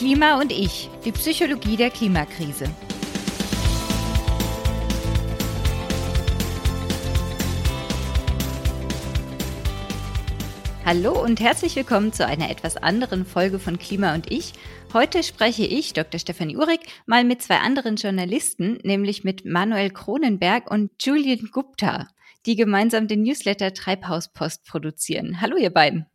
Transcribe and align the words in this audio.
Klima 0.00 0.40
und 0.40 0.50
ich, 0.50 0.88
die 1.04 1.12
Psychologie 1.12 1.76
der 1.76 1.90
Klimakrise. 1.90 2.64
Hallo 10.86 11.22
und 11.22 11.38
herzlich 11.38 11.76
willkommen 11.76 12.14
zu 12.14 12.24
einer 12.24 12.48
etwas 12.48 12.78
anderen 12.78 13.26
Folge 13.26 13.58
von 13.58 13.78
Klima 13.78 14.14
und 14.14 14.32
ich. 14.32 14.54
Heute 14.94 15.22
spreche 15.22 15.66
ich, 15.66 15.92
Dr. 15.92 16.18
Stefanie 16.18 16.56
Uhrig, 16.56 16.80
mal 17.04 17.24
mit 17.24 17.42
zwei 17.42 17.58
anderen 17.58 17.96
Journalisten, 17.96 18.78
nämlich 18.82 19.22
mit 19.22 19.44
Manuel 19.44 19.90
Kronenberg 19.90 20.70
und 20.70 20.92
Julian 20.98 21.50
Gupta, 21.52 22.08
die 22.46 22.56
gemeinsam 22.56 23.06
den 23.06 23.20
Newsletter 23.20 23.74
Treibhauspost 23.74 24.64
produzieren. 24.64 25.42
Hallo 25.42 25.58
ihr 25.58 25.68
beiden. 25.68 26.06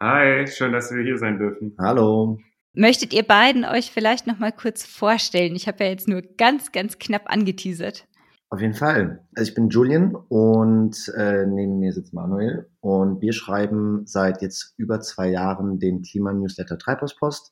Hi, 0.00 0.44
schön, 0.48 0.72
dass 0.72 0.90
wir 0.90 1.04
hier 1.04 1.18
sein 1.18 1.38
dürfen. 1.38 1.76
Hallo. 1.78 2.40
Möchtet 2.78 3.12
ihr 3.12 3.24
beiden 3.24 3.64
euch 3.64 3.90
vielleicht 3.90 4.28
noch 4.28 4.38
mal 4.38 4.52
kurz 4.52 4.86
vorstellen? 4.86 5.56
Ich 5.56 5.66
habe 5.66 5.82
ja 5.82 5.90
jetzt 5.90 6.06
nur 6.06 6.22
ganz, 6.22 6.70
ganz 6.70 7.00
knapp 7.00 7.22
angeteasert. 7.26 8.06
Auf 8.50 8.60
jeden 8.60 8.74
Fall. 8.74 9.26
Also 9.34 9.48
ich 9.48 9.56
bin 9.56 9.68
Julian 9.68 10.14
und 10.14 11.12
äh, 11.16 11.44
neben 11.44 11.80
mir 11.80 11.92
sitzt 11.92 12.14
Manuel 12.14 12.70
und 12.78 13.20
wir 13.20 13.32
schreiben 13.32 14.06
seit 14.06 14.42
jetzt 14.42 14.74
über 14.76 15.00
zwei 15.00 15.28
Jahren 15.28 15.80
den 15.80 16.02
Klimanewsletter 16.02 16.78
Treibhauspost. 16.78 17.50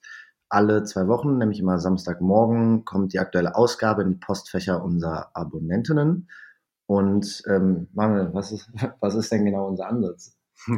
Alle 0.49 0.85
zwei 0.85 1.09
Wochen, 1.09 1.39
nämlich 1.39 1.59
immer 1.59 1.81
Samstagmorgen, 1.81 2.85
kommt 2.85 3.13
die 3.13 3.19
aktuelle 3.19 3.57
Ausgabe 3.57 4.03
in 4.03 4.11
die 4.11 4.21
Postfächer 4.25 4.85
unserer 4.85 5.33
Abonnentinnen. 5.35 6.31
Und 6.87 7.43
ähm, 7.49 7.89
Manuel, 7.95 8.33
was 8.33 8.53
ist, 8.53 8.71
was 9.01 9.17
ist 9.17 9.33
denn 9.33 9.45
genau 9.45 9.67
unser 9.67 9.89
Ansatz? 9.89 10.39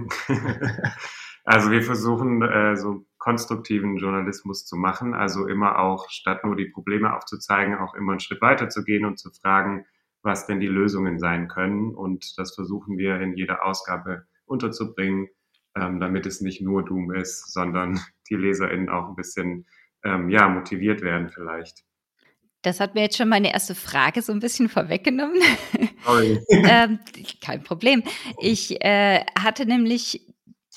Also 1.50 1.70
wir 1.70 1.82
versuchen 1.82 2.42
äh, 2.42 2.76
so 2.76 3.06
konstruktiven 3.28 3.98
Journalismus 3.98 4.64
zu 4.64 4.74
machen, 4.74 5.12
also 5.12 5.46
immer 5.46 5.80
auch 5.80 6.08
statt 6.08 6.44
nur 6.44 6.56
die 6.56 6.64
Probleme 6.64 7.14
aufzuzeigen, 7.14 7.74
auch 7.74 7.92
immer 7.92 8.12
einen 8.12 8.20
Schritt 8.20 8.40
weiter 8.40 8.70
zu 8.70 8.84
gehen 8.84 9.04
und 9.04 9.18
zu 9.18 9.30
fragen, 9.30 9.84
was 10.22 10.46
denn 10.46 10.60
die 10.60 10.66
Lösungen 10.66 11.18
sein 11.18 11.46
können. 11.46 11.94
Und 11.94 12.38
das 12.38 12.54
versuchen 12.54 12.96
wir 12.96 13.20
in 13.20 13.36
jeder 13.36 13.66
Ausgabe 13.66 14.24
unterzubringen, 14.46 15.28
ähm, 15.76 16.00
damit 16.00 16.24
es 16.24 16.40
nicht 16.40 16.62
nur 16.62 16.86
Doom 16.86 17.12
ist, 17.12 17.52
sondern 17.52 18.00
die 18.30 18.36
LeserInnen 18.36 18.88
auch 18.88 19.10
ein 19.10 19.14
bisschen 19.14 19.66
ähm, 20.04 20.30
ja, 20.30 20.48
motiviert 20.48 21.02
werden 21.02 21.28
vielleicht. 21.28 21.84
Das 22.62 22.80
hat 22.80 22.94
mir 22.94 23.02
jetzt 23.02 23.18
schon 23.18 23.28
meine 23.28 23.52
erste 23.52 23.74
Frage 23.74 24.22
so 24.22 24.32
ein 24.32 24.40
bisschen 24.40 24.70
vorweggenommen. 24.70 25.38
Sorry. 26.02 26.40
ähm, 26.48 26.98
kein 27.42 27.62
Problem. 27.62 28.02
Ich 28.40 28.82
äh, 28.82 29.22
hatte 29.38 29.66
nämlich 29.66 30.27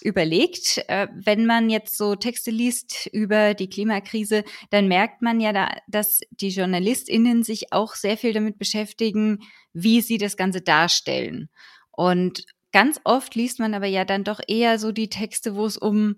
überlegt, 0.01 0.83
äh, 0.87 1.07
wenn 1.13 1.45
man 1.45 1.69
jetzt 1.69 1.97
so 1.97 2.15
Texte 2.15 2.51
liest 2.51 3.07
über 3.11 3.53
die 3.53 3.69
Klimakrise, 3.69 4.43
dann 4.69 4.87
merkt 4.87 5.21
man 5.21 5.39
ja, 5.39 5.53
da, 5.53 5.69
dass 5.87 6.21
die 6.31 6.49
JournalistInnen 6.49 7.43
sich 7.43 7.73
auch 7.73 7.95
sehr 7.95 8.17
viel 8.17 8.33
damit 8.33 8.57
beschäftigen, 8.57 9.39
wie 9.73 10.01
sie 10.01 10.17
das 10.17 10.37
Ganze 10.37 10.61
darstellen. 10.61 11.49
Und 11.91 12.45
ganz 12.71 12.99
oft 13.03 13.35
liest 13.35 13.59
man 13.59 13.73
aber 13.73 13.87
ja 13.87 14.05
dann 14.05 14.23
doch 14.23 14.39
eher 14.47 14.79
so 14.79 14.91
die 14.91 15.09
Texte, 15.09 15.55
wo 15.55 15.65
es 15.65 15.77
um 15.77 16.15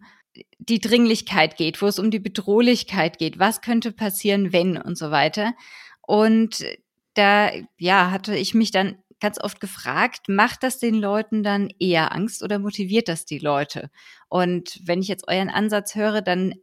die 0.57 0.79
Dringlichkeit 0.79 1.57
geht, 1.57 1.81
wo 1.81 1.87
es 1.87 1.99
um 1.99 2.09
die 2.09 2.19
Bedrohlichkeit 2.19 3.19
geht, 3.19 3.39
was 3.39 3.61
könnte 3.61 3.91
passieren, 3.91 4.51
wenn 4.53 4.77
und 4.77 4.97
so 4.97 5.11
weiter. 5.11 5.53
Und 6.01 6.65
da, 7.13 7.51
ja, 7.77 8.11
hatte 8.11 8.35
ich 8.35 8.53
mich 8.53 8.71
dann 8.71 8.97
ganz 9.23 9.39
oft 9.39 9.61
gefragt, 9.61 10.27
macht 10.27 10.63
das 10.63 10.79
den 10.79 10.95
Leuten 10.95 11.43
dann 11.43 11.69
eher 11.79 12.13
Angst 12.13 12.43
oder 12.43 12.59
motiviert 12.59 13.07
das 13.07 13.23
die 13.23 13.39
Leute? 13.39 13.89
Und 14.27 14.81
wenn 14.85 14.99
ich 14.99 15.07
jetzt 15.07 15.29
euren 15.29 15.49
Ansatz 15.49 15.95
höre, 15.95 16.21
dann 16.21 16.53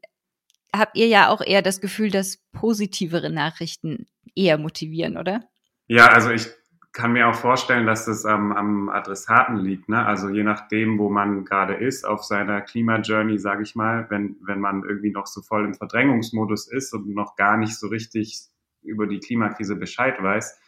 habt 0.77 0.95
ihr 0.99 1.07
ja 1.07 1.31
auch 1.31 1.41
eher 1.41 1.63
das 1.63 1.81
Gefühl, 1.81 2.11
dass 2.11 2.45
positivere 2.53 3.31
Nachrichten 3.31 4.07
eher 4.35 4.59
motivieren, 4.59 5.17
oder? 5.17 5.41
Ja, 5.87 6.09
also 6.09 6.31
ich 6.31 6.49
kann 6.93 7.13
mir 7.13 7.29
auch 7.29 7.35
vorstellen, 7.35 7.87
dass 7.87 8.05
das 8.05 8.27
am, 8.27 8.53
am 8.53 8.91
Adressaten 8.91 9.57
liegt. 9.57 9.89
Ne? 9.89 10.05
Also 10.05 10.29
je 10.29 10.43
nachdem, 10.43 10.99
wo 10.99 11.09
man 11.09 11.47
gerade 11.47 11.75
ist 11.75 12.05
auf 12.05 12.25
seiner 12.25 12.61
Klimajourney, 12.61 13.39
sage 13.39 13.63
ich 13.63 13.75
mal, 13.75 14.07
wenn, 14.11 14.37
wenn 14.43 14.61
man 14.61 14.85
irgendwie 14.85 15.13
noch 15.13 15.27
so 15.27 15.41
voll 15.41 15.65
im 15.65 15.75
Verdrängungsmodus 15.75 16.71
ist 16.71 16.93
und 16.93 17.09
noch 17.15 17.37
gar 17.37 17.57
nicht 17.57 17.79
so 17.79 17.89
richtig 17.89 18.39
über 18.83 19.07
die 19.07 19.21
Klimakrise 19.21 19.77
Bescheid 19.77 20.23
weiß, 20.23 20.59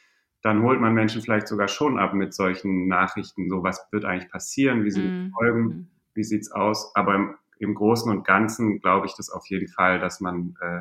dann 0.42 0.62
holt 0.62 0.80
man 0.80 0.92
Menschen 0.92 1.22
vielleicht 1.22 1.48
sogar 1.48 1.69
schon 1.69 1.98
ab 1.98 2.14
mit 2.14 2.34
solchen 2.34 2.88
Nachrichten, 2.88 3.48
so 3.48 3.62
was 3.62 3.86
wird 3.92 4.04
eigentlich 4.04 4.30
passieren, 4.30 4.84
wie 4.84 4.91
sind 4.91 5.04
die 5.04 5.10
mhm. 5.10 5.30
Folgen, 5.30 5.62
mhm. 5.62 5.86
wie 6.14 6.25
sieht's 6.25 6.50
aus. 6.50 6.94
Aber 6.94 7.14
im, 7.14 7.34
im 7.58 7.75
Großen 7.75 8.10
und 8.10 8.26
Ganzen 8.26 8.80
glaube 8.80 9.06
ich 9.06 9.14
das 9.14 9.30
auf 9.30 9.47
jeden 9.47 9.69
Fall, 9.69 10.00
dass 10.00 10.20
man 10.20 10.56
äh, 10.60 10.80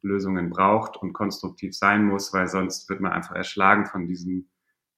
Lösungen 0.00 0.50
braucht 0.50 0.96
und 0.96 1.12
konstruktiv 1.12 1.76
sein 1.76 2.04
muss, 2.04 2.32
weil 2.32 2.48
sonst 2.48 2.88
wird 2.88 3.00
man 3.00 3.12
einfach 3.12 3.36
erschlagen 3.36 3.86
von 3.86 4.06
diesem, 4.06 4.48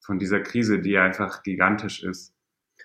von 0.01 0.19
dieser 0.19 0.41
Krise, 0.41 0.81
die 0.81 0.97
einfach 0.97 1.43
gigantisch 1.43 2.03
ist. 2.03 2.33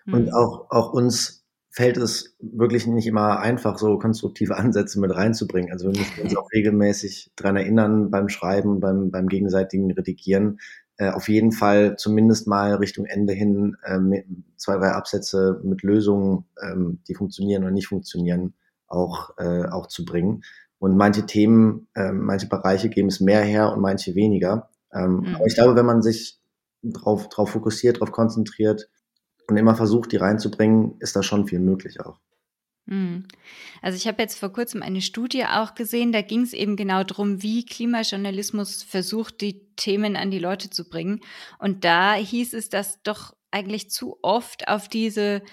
Und 0.06 0.26
mhm. 0.26 0.34
auch, 0.34 0.68
auch 0.72 0.94
uns 0.94 1.46
fällt 1.72 1.98
es 1.98 2.36
wirklich 2.40 2.88
nicht 2.88 3.06
immer 3.06 3.40
einfach, 3.40 3.78
so 3.78 4.00
konstruktive 4.00 4.58
Ansätze 4.58 5.00
mit 5.00 5.16
reinzubringen. 5.16 5.72
Also 5.72 5.92
wir 5.92 6.00
müssen 6.00 6.24
uns 6.24 6.36
auch 6.36 6.52
regelmäßig 6.52 7.32
dran 7.36 7.56
erinnern 7.56 8.10
beim 8.10 8.30
Schreiben, 8.30 8.80
beim, 8.80 9.12
beim 9.12 9.28
gegenseitigen 9.28 9.92
Redigieren, 9.92 10.60
äh, 11.00 11.12
auf 11.12 11.30
jeden 11.30 11.54
Fall 11.54 11.96
zumindest 11.96 12.46
mal 12.46 12.76
Richtung 12.76 13.06
Ende 13.06 13.32
hin 13.32 13.78
äh, 13.84 14.24
zwei, 14.58 14.76
drei 14.76 14.92
Absätze 14.92 15.62
mit 15.64 15.82
Lösungen, 15.82 16.44
ähm, 16.62 17.00
die 17.08 17.16
funktionieren 17.16 17.64
oder 17.64 17.72
nicht 17.72 17.88
funktionieren, 17.88 18.54
auch, 18.86 19.38
äh, 19.38 19.66
auch 19.66 19.88
zu 19.88 20.04
bringen. 20.04 20.44
Und 20.78 20.98
manche 20.98 21.26
Themen, 21.26 21.88
äh, 21.96 22.12
manche 22.12 22.48
Bereiche 22.48 22.90
geben 22.90 23.08
es 23.08 23.22
mehr 23.22 23.42
her 23.42 23.72
und 23.72 23.80
manche 23.80 24.14
weniger. 24.14 24.70
Ähm, 24.94 25.22
mhm. 25.22 25.36
Aber 25.36 25.46
ich 25.46 25.56
glaube, 25.56 25.78
wenn 25.78 25.86
man 25.86 26.02
sich 26.02 26.38
drauf, 26.84 27.30
drauf 27.30 27.52
fokussiert, 27.52 28.02
drauf 28.02 28.12
konzentriert 28.12 28.90
und 29.48 29.56
immer 29.56 29.76
versucht, 29.76 30.12
die 30.12 30.18
reinzubringen, 30.18 30.96
ist 31.00 31.16
da 31.16 31.24
schon 31.24 31.48
viel 31.48 31.60
möglich 31.60 32.02
auch. 32.02 32.20
Hm. 32.90 33.26
Also 33.84 33.98
ich 33.98 34.08
habe 34.08 34.22
jetzt 34.22 34.40
vor 34.40 34.52
kurzem 34.52 34.82
eine 34.82 35.02
Studie 35.02 35.46
auch 35.46 35.76
gesehen, 35.76 36.12
da 36.12 36.24
ging 36.24 36.42
es 36.42 36.54
eben 36.54 36.76
genau 36.76 37.04
darum, 37.04 37.44
wie 37.44 37.64
Klimajournalismus 37.64 38.82
versucht, 38.82 39.42
die 39.42 39.62
Themen 39.76 40.16
an 40.16 40.32
die 40.32 40.40
Leute 40.40 40.72
zu 40.72 40.90
bringen. 40.90 41.22
Und 41.60 41.86
da 41.86 42.16
hieß 42.16 42.54
es, 42.54 42.70
dass 42.70 43.02
doch 43.04 43.34
eigentlich 43.52 43.92
zu 43.92 44.18
oft 44.24 44.68
auf 44.68 44.88
diese 44.90 45.44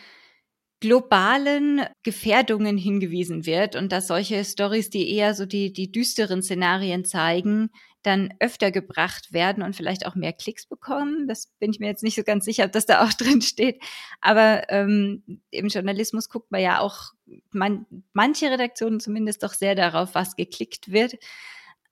globalen 0.81 1.83
Gefährdungen 2.03 2.79
hingewiesen 2.79 3.45
wird 3.45 3.77
und 3.77 3.93
dass 3.93 4.07
solche 4.07 4.43
Stories, 4.45 4.89
die 4.89 5.11
eher 5.11 5.35
so 5.35 5.45
die, 5.45 5.73
die 5.73 5.93
düsteren 5.93 6.43
Szenarien 6.43 7.05
zeigen, 7.05 7.71
dann 8.07 8.33
öfter 8.41 8.71
gebracht 8.71 9.33
werden 9.33 9.63
und 9.63 9.75
vielleicht 9.75 10.07
auch 10.07 10.15
mehr 10.15 10.33
Klicks 10.33 10.67
bekommen. 10.67 11.27
Das 11.29 11.49
bin 11.59 11.71
ich 11.71 11.81
mir 11.81 11.89
jetzt 11.89 12.03
nicht 12.03 12.17
so 12.17 12.23
ganz 12.23 12.45
sicher, 12.45 12.65
ob 12.65 12.73
das 12.73 12.87
da 12.87 13.05
auch 13.05 13.13
drin 13.19 13.43
steht. 13.43 13.83
Aber 14.21 14.71
ähm, 14.71 15.41
im 15.51 15.69
Journalismus 15.69 16.29
guckt 16.29 16.51
man 16.51 16.61
ja 16.61 16.81
auch 16.81 17.13
man, 17.51 17.87
manche 18.13 18.51
Redaktionen 18.51 19.01
zumindest 19.01 19.43
doch 19.43 19.53
sehr 19.53 19.75
darauf, 19.75 20.15
was 20.15 20.37
geklickt 20.37 20.93
wird. 20.93 21.17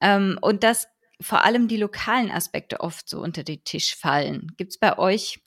Ähm, 0.01 0.39
und 0.41 0.63
dass 0.63 0.89
vor 1.21 1.45
allem 1.45 1.69
die 1.69 1.77
lokalen 1.77 2.31
Aspekte 2.31 2.81
oft 2.81 3.09
so 3.09 3.21
unter 3.21 3.45
den 3.45 3.65
Tisch 3.65 3.97
fallen. 3.97 4.53
Gibt 4.57 4.73
es 4.73 4.79
bei 4.79 4.99
euch 4.99 5.41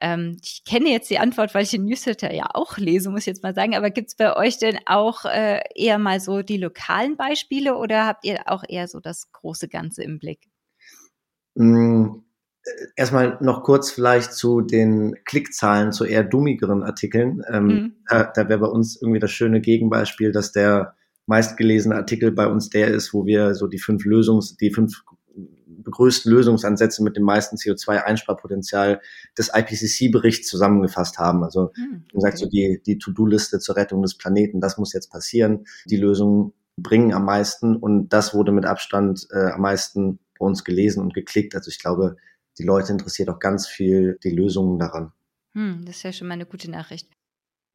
ähm, 0.00 0.38
ich 0.42 0.62
kenne 0.64 0.90
jetzt 0.90 1.10
die 1.10 1.18
Antwort, 1.18 1.54
weil 1.54 1.64
ich 1.64 1.70
den 1.70 1.84
Newsletter 1.84 2.32
ja 2.32 2.48
auch 2.54 2.78
lese, 2.78 3.10
muss 3.10 3.20
ich 3.20 3.26
jetzt 3.26 3.42
mal 3.42 3.54
sagen. 3.54 3.76
Aber 3.76 3.90
gibt 3.90 4.08
es 4.08 4.16
bei 4.16 4.34
euch 4.34 4.58
denn 4.58 4.78
auch 4.86 5.24
äh, 5.24 5.60
eher 5.74 5.98
mal 5.98 6.20
so 6.20 6.42
die 6.42 6.56
lokalen 6.56 7.16
Beispiele 7.16 7.76
oder 7.76 8.06
habt 8.06 8.24
ihr 8.24 8.40
auch 8.46 8.64
eher 8.66 8.88
so 8.88 9.00
das 9.00 9.30
große 9.32 9.68
Ganze 9.68 10.02
im 10.02 10.18
Blick? 10.18 10.48
Mm, 11.54 12.22
erstmal 12.96 13.38
noch 13.40 13.62
kurz 13.62 13.90
vielleicht 13.90 14.32
zu 14.32 14.60
den 14.60 15.16
Klickzahlen 15.24 15.92
zu 15.92 16.04
eher 16.04 16.24
dummigeren 16.24 16.82
Artikeln. 16.82 17.42
Ähm, 17.50 17.66
mhm. 17.66 17.92
Da, 18.08 18.24
da 18.24 18.48
wäre 18.48 18.60
bei 18.60 18.68
uns 18.68 19.00
irgendwie 19.00 19.20
das 19.20 19.30
schöne 19.30 19.60
Gegenbeispiel, 19.60 20.32
dass 20.32 20.52
der 20.52 20.94
meistgelesene 21.26 21.94
Artikel 21.94 22.32
bei 22.32 22.46
uns 22.46 22.70
der 22.70 22.88
ist, 22.88 23.14
wo 23.14 23.26
wir 23.26 23.54
so 23.54 23.66
die 23.66 23.78
fünf 23.78 24.04
Lösungs, 24.04 24.56
die 24.56 24.72
fünf 24.72 25.02
größten 25.84 26.32
Lösungsansätze 26.32 27.02
mit 27.02 27.16
dem 27.16 27.24
meisten 27.24 27.56
CO2-Einsparpotenzial 27.56 29.00
des 29.36 29.50
IPCC-Berichts 29.54 30.48
zusammengefasst 30.48 31.18
haben. 31.18 31.44
Also, 31.44 31.72
hm, 31.74 32.04
okay. 32.04 32.14
gesagt, 32.14 32.38
so 32.38 32.46
die, 32.46 32.80
die 32.84 32.98
To-Do-Liste 32.98 33.58
zur 33.58 33.76
Rettung 33.76 34.02
des 34.02 34.16
Planeten, 34.16 34.60
das 34.60 34.78
muss 34.78 34.92
jetzt 34.92 35.10
passieren. 35.10 35.64
Die 35.86 35.96
Lösungen 35.96 36.52
bringen 36.76 37.12
am 37.12 37.24
meisten 37.24 37.76
und 37.76 38.08
das 38.08 38.34
wurde 38.34 38.52
mit 38.52 38.64
Abstand 38.64 39.26
äh, 39.32 39.50
am 39.50 39.60
meisten 39.60 40.18
bei 40.38 40.46
uns 40.46 40.64
gelesen 40.64 41.02
und 41.02 41.14
geklickt. 41.14 41.54
Also 41.54 41.68
ich 41.68 41.78
glaube, 41.78 42.16
die 42.58 42.64
Leute 42.64 42.92
interessiert 42.92 43.28
auch 43.28 43.38
ganz 43.38 43.66
viel 43.66 44.18
die 44.24 44.30
Lösungen 44.30 44.78
daran. 44.78 45.12
Hm, 45.52 45.84
das 45.84 45.96
ist 45.96 46.02
ja 46.02 46.12
schon 46.12 46.28
mal 46.28 46.34
eine 46.34 46.46
gute 46.46 46.70
Nachricht. 46.70 47.08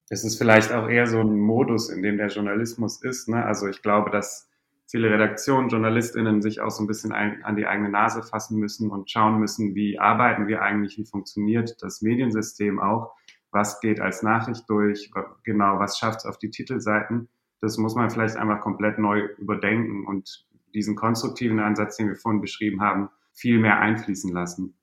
Es 0.10 0.24
ist 0.24 0.38
vielleicht 0.38 0.72
auch 0.72 0.88
eher 0.88 1.08
so 1.08 1.20
ein 1.20 1.40
Modus, 1.40 1.90
in 1.90 2.04
dem 2.04 2.18
der 2.18 2.28
Journalismus 2.28 3.02
ist. 3.02 3.28
Ne? 3.28 3.44
Also 3.44 3.68
ich 3.68 3.82
glaube, 3.82 4.12
dass 4.12 4.50
viele 4.88 5.10
Redaktionen, 5.10 5.70
JournalistInnen 5.70 6.42
sich 6.42 6.62
auch 6.62 6.70
so 6.70 6.84
ein 6.84 6.88
bisschen 6.88 7.12
ein, 7.12 7.44
an 7.44 7.56
die 7.56 7.66
eigene 7.66 7.90
Nase 7.90 8.24
fassen 8.24 8.60
müssen 8.60 8.92
und 8.92 9.10
schauen 9.10 9.40
müssen, 9.40 9.76
wie 9.76 10.00
arbeiten 10.00 10.48
wir 10.48 10.62
eigentlich, 10.62 10.98
wie 10.98 11.06
funktioniert 11.06 11.82
das 11.82 12.02
Mediensystem 12.02 12.80
auch, 12.80 13.14
was 13.52 13.80
geht 13.80 14.00
als 14.00 14.22
Nachricht 14.22 14.70
durch, 14.70 15.12
genau, 15.44 15.80
was 15.80 15.98
schafft 15.98 16.20
es 16.20 16.26
auf 16.26 16.38
die 16.38 16.50
Titelseiten. 16.50 17.30
das 17.62 17.78
muss 17.78 17.96
man 17.96 18.12
vielleicht 18.12 18.36
einfach 18.36 18.62
komplett 18.62 19.00
neu 19.00 19.22
überdenken 19.38 20.06
und 20.06 20.46
diesen 20.76 20.96
konstruktiven 20.96 21.60
Ansatz, 21.60 21.98
den 21.98 22.10
wir 22.10 22.16
vorhin 22.16 22.42
beschrieben 22.42 22.82
haben, 22.82 23.10
viel 23.34 23.60
mehr 23.60 23.80
einfließen 23.80 24.32
lassen. 24.32 24.78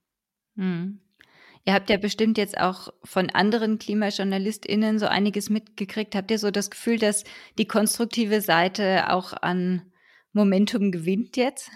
Hm. 0.56 0.98
Ihr 1.64 1.74
habt 1.74 1.90
ja 1.90 1.96
bestimmt 1.96 2.38
jetzt 2.38 2.58
auch 2.58 2.88
von 3.04 3.30
anderen 3.30 3.78
KlimajournalistInnen 3.78 4.98
so 4.98 5.06
einiges 5.06 5.48
mitgekriegt. 5.48 6.16
Habt 6.16 6.32
ihr 6.32 6.38
so 6.38 6.50
das 6.50 6.70
Gefühl, 6.70 6.98
dass 6.98 7.22
die 7.56 7.68
konstruktive 7.68 8.40
Seite 8.40 9.10
auch 9.10 9.32
an 9.32 9.82
Momentum 10.32 10.90
gewinnt 10.90 11.36
jetzt? 11.36 11.70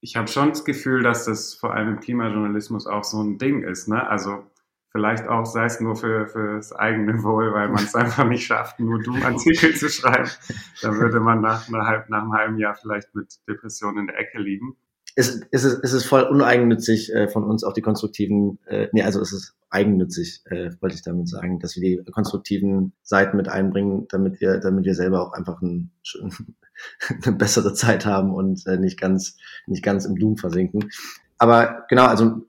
Ich 0.00 0.16
habe 0.16 0.28
schon 0.28 0.50
das 0.50 0.64
Gefühl, 0.64 1.02
dass 1.02 1.24
das 1.24 1.54
vor 1.54 1.74
allem 1.74 1.94
im 1.94 2.00
Klimajournalismus 2.00 2.86
auch 2.86 3.04
so 3.04 3.22
ein 3.22 3.38
Ding 3.38 3.62
ist. 3.62 3.88
Ne? 3.88 4.06
Also 4.06 4.44
vielleicht 4.90 5.26
auch 5.26 5.44
sei 5.46 5.64
es 5.64 5.80
nur 5.80 5.96
für, 5.96 6.26
für 6.26 6.56
das 6.56 6.72
eigene 6.72 7.14
Wohl, 7.22 7.52
weil 7.52 7.68
man 7.68 7.84
es 7.84 7.94
einfach 7.94 8.24
nicht 8.24 8.46
schafft, 8.46 8.80
nur 8.80 9.02
Doom-Artikel 9.02 9.74
zu 9.74 9.88
schreiben. 9.88 10.30
Dann 10.82 10.98
würde 10.98 11.20
man 11.20 11.40
nach, 11.40 11.68
nach, 11.68 12.08
nach 12.08 12.22
einem 12.22 12.32
halben 12.32 12.58
Jahr 12.58 12.74
vielleicht 12.74 13.14
mit 13.14 13.40
Depressionen 13.48 13.98
in 13.98 14.06
der 14.08 14.18
Ecke 14.18 14.38
liegen 14.38 14.76
es, 15.16 15.40
es, 15.50 15.64
ist, 15.64 15.80
es 15.82 15.92
ist 15.92 16.04
voll 16.06 16.22
uneigennützig 16.22 17.12
äh, 17.12 17.28
von 17.28 17.44
uns 17.44 17.62
auch 17.62 17.72
die 17.72 17.82
konstruktiven, 17.82 18.58
äh, 18.66 18.88
nee, 18.92 19.02
also 19.02 19.20
es 19.20 19.32
ist 19.32 19.54
eigennützig, 19.70 20.42
äh, 20.46 20.70
wollte 20.80 20.96
ich 20.96 21.02
damit 21.02 21.28
sagen, 21.28 21.60
dass 21.60 21.76
wir 21.76 21.82
die 21.82 22.10
konstruktiven 22.10 22.92
Seiten 23.02 23.36
mit 23.36 23.48
einbringen, 23.48 24.06
damit 24.10 24.40
wir, 24.40 24.58
damit 24.58 24.84
wir 24.84 24.94
selber 24.94 25.22
auch 25.22 25.32
einfach 25.32 25.60
ein, 25.62 25.90
eine 27.24 27.36
bessere 27.36 27.74
Zeit 27.74 28.06
haben 28.06 28.32
und 28.32 28.66
äh, 28.66 28.76
nicht 28.76 29.00
ganz, 29.00 29.36
nicht 29.66 29.84
ganz 29.84 30.04
im 30.04 30.16
Doom 30.16 30.36
versinken. 30.36 30.90
Aber 31.38 31.84
genau, 31.88 32.06
also 32.06 32.42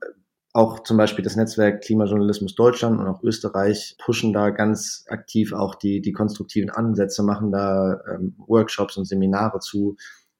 auch 0.52 0.82
zum 0.84 0.96
Beispiel 0.96 1.22
das 1.22 1.36
Netzwerk 1.36 1.82
Klimajournalismus 1.82 2.54
Deutschland 2.54 2.98
und 2.98 3.06
auch 3.06 3.22
Österreich 3.22 3.96
pushen 3.98 4.32
da 4.32 4.50
ganz 4.50 5.04
aktiv 5.08 5.52
auch 5.52 5.74
die, 5.74 6.00
die 6.00 6.12
konstruktiven 6.12 6.70
Ansätze, 6.70 7.22
machen 7.22 7.52
da 7.52 8.00
ähm, 8.10 8.34
Workshops 8.38 8.96
und 8.96 9.04
Seminare 9.04 9.60
zu 9.60 9.96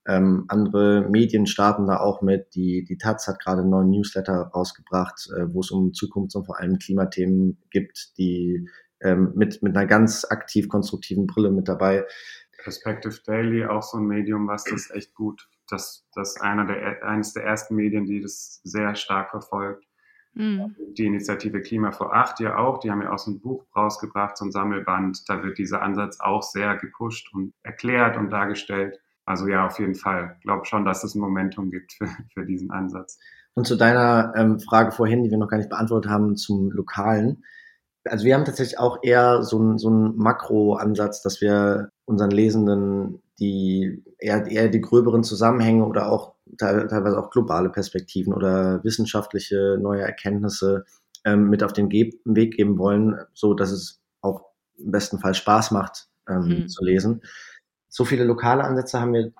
ähm, 0.06 0.44
andere 0.48 1.08
Medien 1.08 1.46
starten 1.46 1.86
da 1.86 1.98
auch 1.98 2.22
mit. 2.22 2.54
Die, 2.54 2.84
die 2.84 2.96
Taz 2.96 3.26
hat 3.26 3.40
gerade 3.40 3.62
einen 3.62 3.70
neuen 3.70 3.90
Newsletter 3.90 4.50
rausgebracht, 4.54 5.28
äh, 5.36 5.52
wo 5.52 5.60
es 5.60 5.70
um 5.70 5.92
Zukunfts- 5.92 6.36
und 6.36 6.46
vor 6.46 6.60
allem 6.60 6.78
Klimathemen 6.78 7.58
gibt, 7.70 8.16
die 8.18 8.68
ähm, 9.00 9.32
mit, 9.34 9.62
mit 9.62 9.76
einer 9.76 9.86
ganz 9.86 10.24
aktiv 10.24 10.68
konstruktiven 10.68 11.26
Brille 11.26 11.50
mit 11.50 11.68
dabei. 11.68 12.06
Perspective 12.62 13.20
Daily, 13.26 13.64
auch 13.64 13.82
so 13.82 13.98
ein 13.98 14.06
Medium, 14.06 14.48
was 14.48 14.64
das 14.64 14.90
echt 14.90 15.14
gut, 15.14 15.48
das, 15.68 16.06
das 16.14 16.40
einer 16.40 16.66
der, 16.66 17.02
eines 17.04 17.32
der 17.32 17.44
ersten 17.44 17.76
Medien, 17.76 18.06
die 18.06 18.20
das 18.20 18.60
sehr 18.64 18.94
stark 18.94 19.30
verfolgt. 19.30 19.86
Mhm. 20.34 20.76
Die 20.92 21.06
Initiative 21.06 21.62
Klima 21.62 21.92
vor 21.92 22.14
acht 22.14 22.40
ja 22.40 22.58
auch, 22.58 22.78
die 22.78 22.90
haben 22.90 23.02
ja 23.02 23.12
auch 23.12 23.18
so 23.18 23.30
ein 23.30 23.40
Buch 23.40 23.64
rausgebracht, 23.74 24.36
so 24.36 24.44
ein 24.44 24.52
Sammelband. 24.52 25.28
Da 25.28 25.42
wird 25.42 25.58
dieser 25.58 25.82
Ansatz 25.82 26.20
auch 26.20 26.42
sehr 26.42 26.76
gepusht 26.76 27.32
und 27.32 27.54
erklärt 27.62 28.16
und 28.16 28.30
dargestellt. 28.30 29.00
Also 29.26 29.48
ja, 29.48 29.66
auf 29.66 29.78
jeden 29.80 29.96
Fall. 29.96 30.36
Ich 30.38 30.44
glaube 30.44 30.64
schon, 30.64 30.84
dass 30.84 31.02
es 31.04 31.14
ein 31.14 31.20
Momentum 31.20 31.70
gibt 31.70 31.92
für, 31.92 32.08
für 32.32 32.46
diesen 32.46 32.70
Ansatz. 32.70 33.18
Und 33.54 33.66
zu 33.66 33.76
deiner 33.76 34.32
ähm, 34.36 34.60
Frage 34.60 34.92
vorhin, 34.92 35.24
die 35.24 35.30
wir 35.30 35.38
noch 35.38 35.48
gar 35.48 35.58
nicht 35.58 35.68
beantwortet 35.68 36.10
haben, 36.10 36.36
zum 36.36 36.70
Lokalen. 36.70 37.44
Also 38.04 38.24
wir 38.24 38.34
haben 38.34 38.44
tatsächlich 38.44 38.78
auch 38.78 38.98
eher 39.02 39.42
so 39.42 39.58
einen 39.58 39.78
so 39.78 39.88
einen 39.88 40.16
Makro-Ansatz, 40.16 41.22
dass 41.22 41.40
wir 41.40 41.90
unseren 42.04 42.30
Lesenden 42.30 43.20
die 43.40 44.04
eher, 44.18 44.46
eher 44.46 44.68
die 44.68 44.80
gröberen 44.80 45.24
Zusammenhänge 45.24 45.84
oder 45.84 46.10
auch 46.10 46.34
teilweise 46.56 47.18
auch 47.18 47.30
globale 47.30 47.68
Perspektiven 47.68 48.32
oder 48.32 48.82
wissenschaftliche 48.84 49.76
neue 49.80 50.02
Erkenntnisse 50.02 50.84
ähm, 51.24 51.50
mit 51.50 51.64
auf 51.64 51.72
den 51.72 51.88
Ge 51.88 52.12
Weg 52.24 52.54
geben 52.54 52.78
wollen, 52.78 53.18
so 53.34 53.54
dass 53.54 53.72
es 53.72 54.00
auch 54.20 54.44
im 54.78 54.92
besten 54.92 55.18
Fall 55.18 55.34
Spaß 55.34 55.72
macht 55.72 56.08
ähm, 56.28 56.48
mhm. 56.48 56.68
zu 56.68 56.84
lesen 56.84 57.22
so 57.88 58.04
viele 58.04 58.24
lokale 58.24 58.64
Ansätze 58.64 59.00
haben 59.00 59.12
wir 59.12 59.32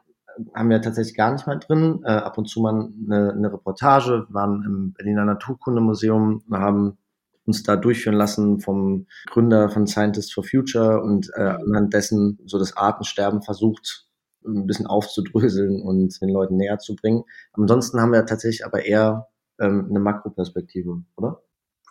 haben 0.54 0.70
wir 0.70 0.82
tatsächlich 0.82 1.16
gar 1.16 1.32
nicht 1.32 1.46
mal 1.46 1.58
drin. 1.58 2.02
Äh, 2.04 2.12
ab 2.12 2.36
und 2.38 2.46
zu 2.46 2.60
mal 2.60 2.90
eine, 3.04 3.32
eine 3.32 3.52
Reportage, 3.52 4.26
waren 4.28 4.62
im 4.64 4.92
Berliner 4.92 5.24
Naturkundemuseum, 5.24 6.42
haben 6.50 6.98
uns 7.46 7.62
da 7.62 7.76
durchführen 7.76 8.16
lassen 8.16 8.60
vom 8.60 9.06
Gründer 9.30 9.68
von 9.70 9.86
Scientists 9.86 10.32
for 10.32 10.44
Future 10.44 11.00
und 11.02 11.30
äh, 11.34 11.42
anhand 11.42 11.94
dessen 11.94 12.38
so 12.44 12.58
das 12.58 12.76
Artensterben 12.76 13.42
versucht, 13.42 14.06
ein 14.44 14.66
bisschen 14.66 14.86
aufzudröseln 14.86 15.82
und 15.82 16.20
den 16.20 16.28
Leuten 16.28 16.56
näher 16.56 16.78
zu 16.78 16.94
bringen. 16.96 17.24
Ansonsten 17.52 18.00
haben 18.00 18.12
wir 18.12 18.26
tatsächlich 18.26 18.64
aber 18.64 18.84
eher 18.84 19.28
ähm, 19.60 19.86
eine 19.88 20.00
Makroperspektive, 20.00 21.02
oder? 21.16 21.42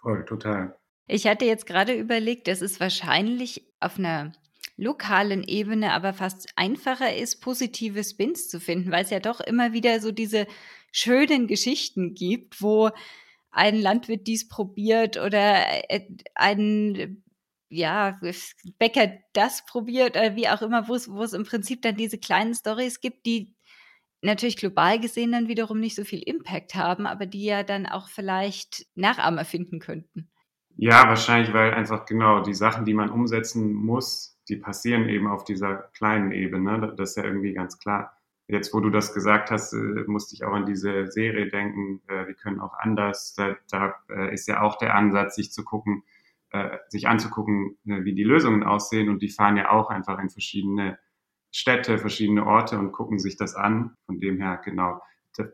Voll, 0.02 0.26
total. 0.26 0.76
Ich 1.08 1.28
hatte 1.28 1.46
jetzt 1.46 1.66
gerade 1.66 1.94
überlegt, 1.94 2.48
es 2.48 2.62
ist 2.62 2.80
wahrscheinlich 2.80 3.72
auf 3.80 4.00
einer 4.00 4.32
lokalen 4.78 5.44
Ebene 5.44 5.94
aber 5.94 6.14
fast 6.14 6.50
einfacher 6.56 7.16
ist, 7.16 7.42
positive 7.42 8.04
Spins 8.04 8.50
zu 8.50 8.60
finden, 8.60 8.92
weil 8.92 9.04
es 9.04 9.10
ja 9.10 9.20
doch 9.20 9.40
immer 9.40 9.74
wieder 9.74 10.00
so 10.00 10.12
diese 10.12 10.48
schönen 10.92 11.48
Geschichten 11.48 12.14
gibt, 12.14 12.62
wo 12.62 12.90
ein 13.52 13.80
Landwirt 13.80 14.28
dies 14.28 14.48
probiert 14.48 15.18
oder 15.18 15.64
äh, 15.90 16.02
ein 16.36 17.24
ja, 17.70 18.20
Bäcker 18.78 19.14
das 19.34 19.66
probiert 19.66 20.16
oder 20.16 20.36
wie 20.36 20.48
auch 20.48 20.62
immer, 20.62 20.88
wo 20.88 20.94
es, 20.96 21.34
im 21.34 21.44
Prinzip 21.44 21.82
dann 21.82 21.96
diese 21.96 22.18
kleinen 22.18 22.54
Stories 22.54 23.02
gibt, 23.02 23.26
die 23.26 23.56
natürlich 24.22 24.58
global 24.58 25.00
gesehen 25.00 25.32
dann 25.32 25.48
wiederum 25.48 25.80
nicht 25.80 25.96
so 25.96 26.04
viel 26.04 26.22
Impact 26.22 26.76
haben, 26.76 27.06
aber 27.06 27.26
die 27.26 27.44
ja 27.44 27.64
dann 27.64 27.86
auch 27.86 28.10
vielleicht 28.10 28.86
Nachahmer 28.96 29.46
finden 29.46 29.80
könnten. 29.80 30.30
Ja, 30.78 31.08
wahrscheinlich, 31.08 31.54
weil 31.54 31.74
einfach 31.74 32.06
genau 32.06 32.42
die 32.42 32.54
Sachen, 32.54 32.86
die 32.86 32.94
man 32.94 33.10
umsetzen 33.10 33.74
muss, 33.74 34.35
die 34.50 34.58
passieren 34.58 35.10
eben 35.10 35.28
auf 35.28 35.44
dieser 35.44 35.76
kleinen 35.96 36.32
Ebene. 36.32 36.94
Das 36.98 37.12
ist 37.12 37.18
ja 37.18 37.24
irgendwie 37.24 37.54
ganz 37.54 37.78
klar. 37.80 38.16
Jetzt, 38.48 38.74
wo 38.74 38.80
du 38.80 38.92
das 38.92 39.14
gesagt 39.14 39.50
hast, 39.50 39.74
äh, 39.74 40.04
musste 40.08 40.36
ich 40.36 40.44
auch 40.44 40.54
an 40.54 40.66
diese 40.66 41.08
Serie 41.12 41.50
denken. 41.50 42.02
Äh, 42.08 42.28
wir 42.28 42.36
können 42.36 42.60
auch 42.60 42.78
anders. 42.78 43.34
Da, 43.34 43.56
da 43.72 43.96
äh, 44.10 44.34
ist 44.34 44.48
ja 44.48 44.62
auch 44.62 44.78
der 44.78 44.96
Ansatz, 44.96 45.36
sich 45.36 45.52
zu 45.52 45.64
gucken, 45.64 46.04
sich 46.88 47.10
anzugucken, 47.10 47.78
wie 47.84 48.14
die 48.14 48.24
Lösungen 48.24 48.64
aussehen. 48.64 49.10
Und 49.10 49.22
die 49.22 49.28
fahren 49.28 49.58
ja 49.58 49.72
auch 49.72 49.90
einfach 49.90 50.20
in 50.20 50.30
verschiedene 50.30 50.98
Städte, 51.52 51.98
verschiedene 51.98 52.46
Orte 52.46 52.80
und 52.80 52.94
gucken 52.94 53.20
sich 53.20 53.36
das 53.36 53.56
an. 53.56 53.98
Von 54.06 54.22
dem 54.22 54.40
her, 54.40 54.62
genau. 54.64 55.02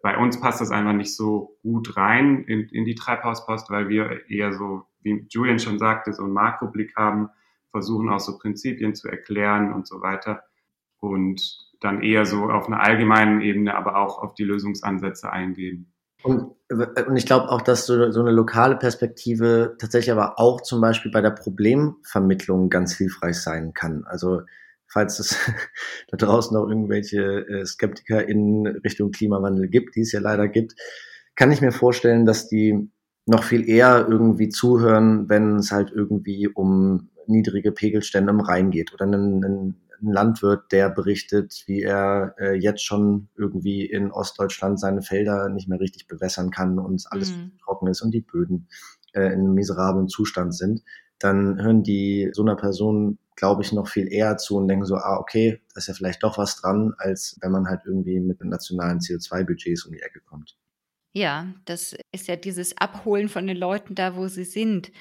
Bei 0.04 0.16
uns 0.16 0.40
passt 0.40 0.62
das 0.62 0.70
einfach 0.70 0.94
nicht 0.94 1.16
so 1.16 1.58
gut 1.64 1.98
rein 1.98 2.44
in, 2.44 2.68
in 2.68 2.86
die 2.86 2.94
Treibhauspost, 2.94 3.72
weil 3.72 3.90
wir 3.90 4.30
eher 4.30 4.54
so, 4.54 4.86
wie 5.00 5.26
Julian 5.28 5.58
schon 5.58 5.80
sagte, 5.80 6.14
so 6.14 6.24
einen 6.24 6.34
Makroblick 6.34 6.96
haben 6.96 7.30
versuchen 7.72 8.10
auch 8.10 8.20
so 8.20 8.38
Prinzipien 8.38 8.96
zu 8.96 9.08
erklären 9.08 9.74
und 9.74 9.88
so 9.88 10.02
weiter. 10.02 10.44
Und 11.00 11.72
dann 11.80 12.04
eher 12.04 12.26
so 12.26 12.44
auf 12.44 12.68
einer 12.68 12.82
allgemeinen 12.82 13.42
Ebene, 13.42 13.76
aber 13.76 13.98
auch 13.98 14.22
auf 14.22 14.36
die 14.36 14.44
Lösungsansätze 14.44 15.32
eingehen. 15.32 15.92
Und, 16.24 16.54
und 16.70 17.16
ich 17.16 17.26
glaube 17.26 17.50
auch, 17.50 17.62
dass 17.62 17.88
so, 17.88 18.12
so 18.12 18.22
eine 18.22 18.32
lokale 18.32 18.76
Perspektive 18.76 19.76
tatsächlich 19.80 20.12
aber 20.12 20.40
auch 20.40 20.62
zum 20.62 20.80
Beispiel 20.80 21.12
bei 21.12 21.22
der 21.22 21.32
Problemvermittlung 21.32 22.70
ganz 22.70 22.96
hilfreich 22.96 23.38
sein 23.38 23.74
kann. 23.74 24.04
Also 24.06 24.42
falls 24.88 25.20
es 25.20 25.36
da 26.10 26.18
draußen 26.18 26.56
noch 26.56 26.68
irgendwelche 26.68 27.48
äh, 27.48 27.66
Skeptiker 27.66 28.28
in 28.28 28.68
Richtung 28.68 29.12
Klimawandel 29.12 29.68
gibt, 29.68 29.96
die 29.96 30.02
es 30.02 30.12
ja 30.12 30.20
leider 30.20 30.48
gibt, 30.48 30.76
kann 31.36 31.52
ich 31.52 31.62
mir 31.62 31.72
vorstellen, 31.72 32.26
dass 32.26 32.48
die 32.48 32.92
noch 33.26 33.44
viel 33.44 33.68
eher 33.68 34.08
irgendwie 34.10 34.50
zuhören, 34.50 35.30
wenn 35.30 35.58
es 35.58 35.72
halt 35.72 35.92
irgendwie 35.92 36.48
um 36.48 37.11
niedrige 37.28 37.72
Pegelstände 37.72 38.32
im 38.32 38.40
Rhein 38.40 38.72
geht 38.72 38.94
oder 38.94 39.06
ein, 39.06 39.44
ein, 39.44 39.76
ein 40.02 40.12
Landwirt, 40.12 40.72
der 40.72 40.90
berichtet, 40.90 41.64
wie 41.68 41.82
er 41.82 42.36
äh, 42.40 42.56
jetzt 42.56 42.84
schon 42.84 43.30
irgendwie 43.38 43.86
in 43.86 44.12
Ostdeutschland 44.12 44.80
seine 44.80 45.02
Felder 45.02 45.50
nicht 45.50 45.68
mehr 45.68 45.80
richtig 45.80 46.08
bewässern 46.08 46.52
kann 46.52 46.80
und 46.80 47.06
alles 47.10 47.32
mhm. 47.32 47.52
trocken 47.64 47.88
ist 47.88 48.02
und 48.02 48.12
die 48.12 48.22
Böden 48.22 48.68
äh, 49.14 49.26
in 49.28 49.40
einem 49.40 49.54
miserablen 49.54 50.08
Zustand 50.08 50.56
sind, 50.56 50.82
dann 51.20 51.62
hören 51.62 51.84
die 51.84 52.30
so 52.34 52.42
einer 52.42 52.56
Person, 52.56 53.20
glaube 53.36 53.62
ich, 53.62 53.72
noch 53.72 53.88
viel 53.88 54.12
eher 54.12 54.38
zu 54.38 54.58
und 54.58 54.68
denken 54.68 54.86
so, 54.86 54.96
ah, 54.96 55.18
okay, 55.20 55.62
da 55.74 55.80
ist 55.80 55.88
ja 55.88 55.94
vielleicht 55.94 56.24
doch 56.24 56.38
was 56.38 56.60
dran, 56.60 56.94
als 56.98 57.38
wenn 57.42 57.52
man 57.52 57.68
halt 57.68 57.82
irgendwie 57.86 58.20
mit 58.20 58.44
nationalen 58.44 59.00
CO2-Budgets 59.00 59.86
um 59.86 59.94
die 59.94 60.02
Ecke 60.02 60.20
kommt. 60.22 60.58
Ja, 61.14 61.54
das 61.66 61.96
ist 62.14 62.28
ja 62.28 62.38
dieses 62.38 62.78
Abholen 62.78 63.28
von 63.28 63.46
den 63.46 63.58
Leuten 63.58 63.96
da, 63.96 64.16
wo 64.16 64.28
sie 64.28 64.46
sind. 64.46 64.92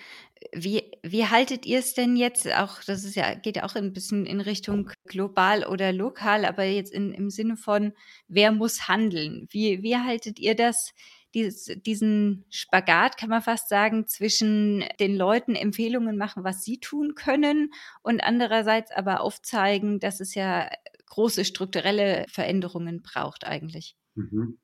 Wie, 0.53 0.91
wie 1.03 1.27
haltet 1.27 1.67
ihr 1.67 1.79
es 1.81 1.93
denn 1.95 2.17
jetzt 2.17 2.51
auch, 2.53 2.83
das 2.85 3.05
ist 3.05 3.15
ja, 3.15 3.35
geht 3.35 3.57
ja 3.57 3.65
auch 3.65 3.75
ein 3.75 3.93
bisschen 3.93 4.25
in 4.25 4.41
Richtung 4.41 4.91
global 5.05 5.67
oder 5.67 5.93
lokal, 5.93 6.45
aber 6.47 6.65
jetzt 6.65 6.93
in, 6.93 7.13
im 7.13 7.29
Sinne 7.31 7.57
von, 7.57 7.93
wer 8.27 8.51
muss 8.51 8.89
handeln? 8.89 9.47
Wie, 9.51 9.83
wie 9.83 9.97
haltet 9.97 10.39
ihr 10.39 10.57
das, 10.57 10.93
dieses, 11.35 11.67
diesen 11.83 12.47
Spagat, 12.49 13.19
kann 13.19 13.29
man 13.29 13.43
fast 13.43 13.69
sagen, 13.69 14.07
zwischen 14.07 14.85
den 14.99 15.15
Leuten 15.15 15.55
Empfehlungen 15.55 16.17
machen, 16.17 16.43
was 16.43 16.65
sie 16.65 16.81
tun 16.81 17.15
können 17.15 17.71
und 18.03 18.23
andererseits 18.23 18.91
aber 18.93 19.21
aufzeigen, 19.21 20.01
dass 20.01 20.21
es 20.21 20.35
ja 20.35 20.71
große 21.07 21.45
strukturelle 21.45 22.25
Veränderungen 22.29 23.03
braucht 23.03 23.45
eigentlich? 23.45 23.95
Mhm. 24.15 24.59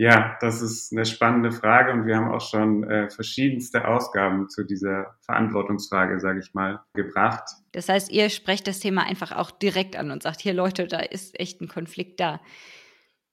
Ja, 0.00 0.38
das 0.40 0.62
ist 0.62 0.92
eine 0.92 1.04
spannende 1.04 1.52
Frage 1.52 1.92
und 1.92 2.06
wir 2.06 2.16
haben 2.16 2.30
auch 2.30 2.40
schon 2.40 2.84
äh, 2.84 3.10
verschiedenste 3.10 3.86
Ausgaben 3.86 4.48
zu 4.48 4.64
dieser 4.64 5.14
Verantwortungsfrage, 5.20 6.18
sage 6.20 6.40
ich 6.40 6.54
mal, 6.54 6.80
gebracht. 6.94 7.44
Das 7.72 7.90
heißt, 7.90 8.10
ihr 8.10 8.30
sprecht 8.30 8.66
das 8.66 8.80
Thema 8.80 9.02
einfach 9.02 9.32
auch 9.32 9.50
direkt 9.50 9.96
an 9.96 10.10
und 10.10 10.22
sagt, 10.22 10.40
hier 10.40 10.54
Leute, 10.54 10.86
da 10.86 11.00
ist 11.00 11.38
echt 11.38 11.60
ein 11.60 11.68
Konflikt 11.68 12.18
da. 12.18 12.40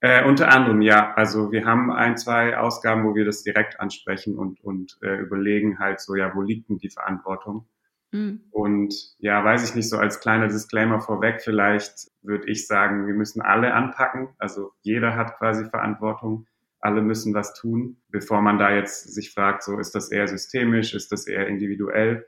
Äh, 0.00 0.26
unter 0.26 0.50
anderem, 0.52 0.82
ja. 0.82 1.14
Also 1.14 1.52
wir 1.52 1.64
haben 1.64 1.90
ein, 1.90 2.18
zwei 2.18 2.58
Ausgaben, 2.58 3.04
wo 3.04 3.14
wir 3.14 3.24
das 3.24 3.42
direkt 3.42 3.80
ansprechen 3.80 4.36
und, 4.36 4.62
und 4.62 4.98
äh, 5.00 5.16
überlegen 5.16 5.78
halt 5.78 6.02
so, 6.02 6.16
ja, 6.16 6.34
wo 6.34 6.42
liegt 6.42 6.68
denn 6.68 6.76
die 6.76 6.90
Verantwortung? 6.90 7.66
Mhm. 8.12 8.42
Und 8.50 8.94
ja, 9.16 9.42
weiß 9.42 9.66
ich 9.66 9.74
nicht, 9.74 9.88
so 9.88 9.96
als 9.96 10.20
kleiner 10.20 10.48
Disclaimer 10.48 11.00
vorweg, 11.00 11.40
vielleicht 11.40 12.10
würde 12.20 12.46
ich 12.50 12.66
sagen, 12.66 13.06
wir 13.06 13.14
müssen 13.14 13.40
alle 13.40 13.72
anpacken. 13.72 14.34
Also 14.36 14.72
jeder 14.82 15.16
hat 15.16 15.38
quasi 15.38 15.64
Verantwortung. 15.64 16.46
Alle 16.80 17.02
müssen 17.02 17.34
was 17.34 17.54
tun, 17.54 17.96
bevor 18.08 18.40
man 18.40 18.58
da 18.58 18.74
jetzt 18.74 19.12
sich 19.12 19.32
fragt, 19.32 19.64
so 19.64 19.78
ist 19.78 19.94
das 19.94 20.10
eher 20.10 20.28
systemisch, 20.28 20.94
ist 20.94 21.10
das 21.10 21.26
eher 21.26 21.48
individuell? 21.48 22.26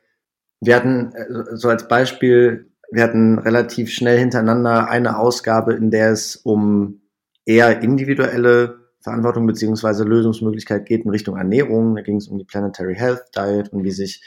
Wir 0.60 0.76
hatten 0.76 1.12
äh, 1.12 1.56
so 1.56 1.68
als 1.68 1.88
Beispiel, 1.88 2.70
wir 2.90 3.02
hatten 3.02 3.38
relativ 3.38 3.90
schnell 3.90 4.18
hintereinander 4.18 4.88
eine 4.88 5.18
Ausgabe, 5.18 5.74
in 5.74 5.90
der 5.90 6.10
es 6.10 6.36
um 6.36 7.02
eher 7.46 7.82
individuelle 7.82 8.80
Verantwortung 9.00 9.46
beziehungsweise 9.46 10.04
Lösungsmöglichkeit 10.04 10.86
geht 10.86 11.04
in 11.04 11.10
Richtung 11.10 11.36
Ernährung. 11.36 11.96
Da 11.96 12.02
ging 12.02 12.16
es 12.16 12.28
um 12.28 12.38
die 12.38 12.44
Planetary 12.44 12.94
Health 12.94 13.22
Diet 13.34 13.72
und 13.72 13.84
wie 13.84 13.90
sich 13.90 14.22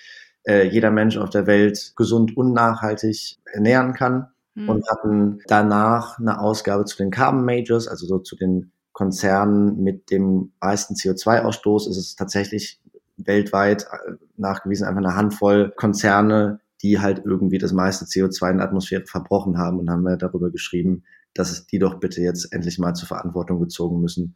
äh, 0.46 0.68
jeder 0.68 0.92
Mensch 0.92 1.18
auf 1.18 1.30
der 1.30 1.48
Welt 1.48 1.94
gesund 1.96 2.36
und 2.36 2.53
nachhaltig 2.53 3.38
ernähren 3.46 3.94
kann. 3.94 4.27
Mhm. 4.56 4.70
Und 4.70 4.89
hatten 4.89 5.39
danach 5.48 6.20
eine 6.20 6.39
Ausgabe 6.39 6.86
zu 6.86 6.98
den 6.98 7.12
Carbon 7.12 7.46
Majors, 7.46 7.88
also 7.88 8.06
so 8.06 8.20
zu 8.20 8.36
den 8.36 8.73
Konzernen 8.93 9.83
mit 9.83 10.09
dem 10.12 10.53
meisten 10.62 10.95
CO2-Ausstoß. 10.95 11.89
Ist 11.89 11.97
es 11.97 12.15
tatsächlich 12.15 12.79
weltweit 13.17 13.83
äh, 13.83 14.13
nachgewiesen 14.38 14.88
einfach 14.88 15.03
eine 15.03 15.15
Handvoll 15.15 15.73
Konzerne, 15.75 16.59
die 16.81 17.00
halt 17.00 17.23
irgendwie 17.25 17.57
das 17.57 17.73
meiste 17.73 18.05
CO2 18.05 18.51
in 18.51 18.57
der 18.57 18.67
Atmosphäre 18.67 19.05
verbrochen 19.05 19.57
haben 19.57 19.79
und 19.79 19.89
haben 19.89 20.03
wir 20.03 20.17
darüber 20.17 20.51
geschrieben, 20.51 21.03
dass 21.33 21.65
die 21.67 21.79
doch 21.79 22.00
bitte 22.00 22.21
jetzt 22.21 22.53
endlich 22.53 22.79
mal 22.79 22.93
zur 22.93 23.07
Verantwortung 23.07 23.59
gezogen 23.59 24.01
müssen. 24.01 24.35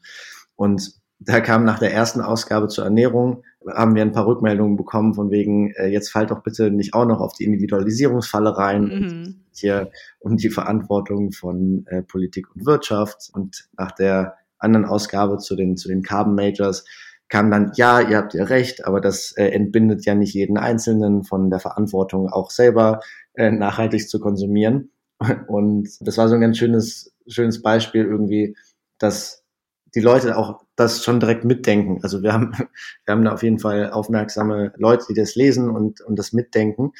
Und 0.55 0.99
da 1.19 1.39
kam 1.41 1.65
nach 1.65 1.79
der 1.79 1.93
ersten 1.93 2.21
Ausgabe 2.21 2.67
zur 2.67 2.83
Ernährung, 2.83 3.43
haben 3.67 3.95
wir 3.95 4.03
ein 4.03 4.11
paar 4.11 4.27
Rückmeldungen 4.27 4.77
bekommen 4.77 5.13
von 5.13 5.31
wegen, 5.31 5.71
äh, 5.71 5.87
jetzt 5.87 6.09
fallt 6.09 6.31
doch 6.31 6.43
bitte 6.43 6.71
nicht 6.71 6.93
auch 6.93 7.05
noch 7.05 7.19
auf 7.19 7.33
die 7.33 7.43
Individualisierungsfalle 7.43 8.57
rein. 8.57 8.83
Mhm. 8.83 9.35
Hier 9.51 9.91
um 10.19 10.37
die 10.37 10.49
Verantwortung 10.49 11.31
von 11.31 11.85
äh, 11.87 12.03
Politik 12.03 12.55
und 12.55 12.65
Wirtschaft. 12.65 13.29
Und 13.33 13.67
nach 13.77 13.91
der 13.91 14.35
anderen 14.59 14.85
Ausgabe 14.85 15.37
zu 15.37 15.55
den, 15.55 15.77
zu 15.77 15.87
den 15.87 16.01
Carbon 16.01 16.35
Majors 16.35 16.85
kam 17.29 17.51
dann, 17.51 17.71
ja, 17.75 17.99
ihr 18.01 18.17
habt 18.17 18.33
ja 18.33 18.45
recht, 18.45 18.85
aber 18.85 19.01
das 19.01 19.33
äh, 19.33 19.47
entbindet 19.49 20.05
ja 20.05 20.15
nicht 20.15 20.33
jeden 20.33 20.57
Einzelnen 20.57 21.23
von 21.23 21.49
der 21.49 21.59
Verantwortung, 21.59 22.29
auch 22.29 22.51
selber 22.51 23.01
äh, 23.33 23.51
nachhaltig 23.51 24.09
zu 24.09 24.19
konsumieren. 24.19 24.91
Und 25.47 25.89
das 26.01 26.17
war 26.17 26.29
so 26.29 26.35
ein 26.35 26.41
ganz 26.41 26.57
schönes, 26.57 27.13
schönes 27.27 27.61
Beispiel 27.61 28.05
irgendwie, 28.05 28.55
dass 28.97 29.43
die 29.95 29.99
Leute 29.99 30.37
auch 30.37 30.61
das 30.75 31.03
schon 31.03 31.19
direkt 31.19 31.43
mitdenken. 31.43 31.99
Also 32.03 32.23
wir 32.23 32.31
haben, 32.31 32.51
wir 33.05 33.11
haben 33.11 33.25
da 33.25 33.33
auf 33.33 33.43
jeden 33.43 33.59
Fall 33.59 33.91
aufmerksame 33.91 34.73
Leute, 34.77 35.05
die 35.09 35.15
das 35.15 35.35
lesen 35.35 35.69
und, 35.69 36.01
und 36.01 36.17
das 36.17 36.33
mitdenken. 36.33 36.93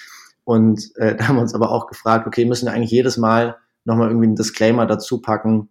Und 0.43 0.91
äh, 0.95 1.15
da 1.15 1.27
haben 1.27 1.35
wir 1.35 1.41
uns 1.41 1.55
aber 1.55 1.71
auch 1.71 1.87
gefragt, 1.87 2.27
okay, 2.27 2.45
müssen 2.45 2.65
wir 2.65 2.73
eigentlich 2.73 2.91
jedes 2.91 3.17
Mal 3.17 3.57
nochmal 3.85 4.09
irgendwie 4.09 4.27
einen 4.27 4.35
Disclaimer 4.35 4.85
dazu 4.85 5.21
packen 5.21 5.69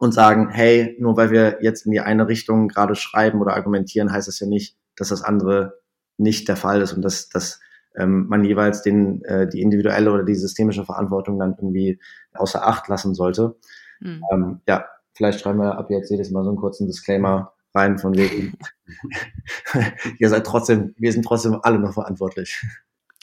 und 0.00 0.12
sagen, 0.12 0.48
hey, 0.48 0.96
nur 0.98 1.18
weil 1.18 1.30
wir 1.30 1.58
jetzt 1.60 1.84
in 1.84 1.92
die 1.92 2.00
eine 2.00 2.26
Richtung 2.26 2.68
gerade 2.68 2.94
schreiben 2.94 3.38
oder 3.40 3.54
argumentieren, 3.54 4.10
heißt 4.10 4.28
das 4.28 4.40
ja 4.40 4.46
nicht, 4.46 4.78
dass 4.96 5.10
das 5.10 5.22
andere 5.22 5.78
nicht 6.16 6.48
der 6.48 6.56
Fall 6.56 6.80
ist 6.80 6.94
und 6.94 7.02
dass, 7.02 7.28
dass 7.28 7.60
ähm, 7.96 8.26
man 8.26 8.42
jeweils 8.42 8.80
den, 8.80 9.22
äh, 9.24 9.46
die 9.46 9.60
individuelle 9.60 10.10
oder 10.10 10.24
die 10.24 10.36
systemische 10.36 10.86
Verantwortung 10.86 11.38
dann 11.38 11.54
irgendwie 11.58 12.00
außer 12.32 12.66
Acht 12.66 12.88
lassen 12.88 13.14
sollte. 13.14 13.56
Mhm. 14.00 14.24
Ähm, 14.32 14.60
ja, 14.66 14.86
vielleicht 15.12 15.40
schreiben 15.40 15.58
wir 15.58 15.76
ab 15.76 15.90
jetzt 15.90 16.10
jedes 16.10 16.30
Mal 16.30 16.44
so 16.44 16.50
einen 16.50 16.58
kurzen 16.58 16.86
Disclaimer 16.86 17.52
rein 17.74 17.98
von 17.98 18.16
wegen, 18.16 18.54
ihr 20.18 20.30
seid 20.30 20.46
trotzdem, 20.46 20.94
wir 20.96 21.12
sind 21.12 21.26
trotzdem 21.26 21.58
alle 21.62 21.78
noch 21.78 21.92
verantwortlich. 21.92 22.64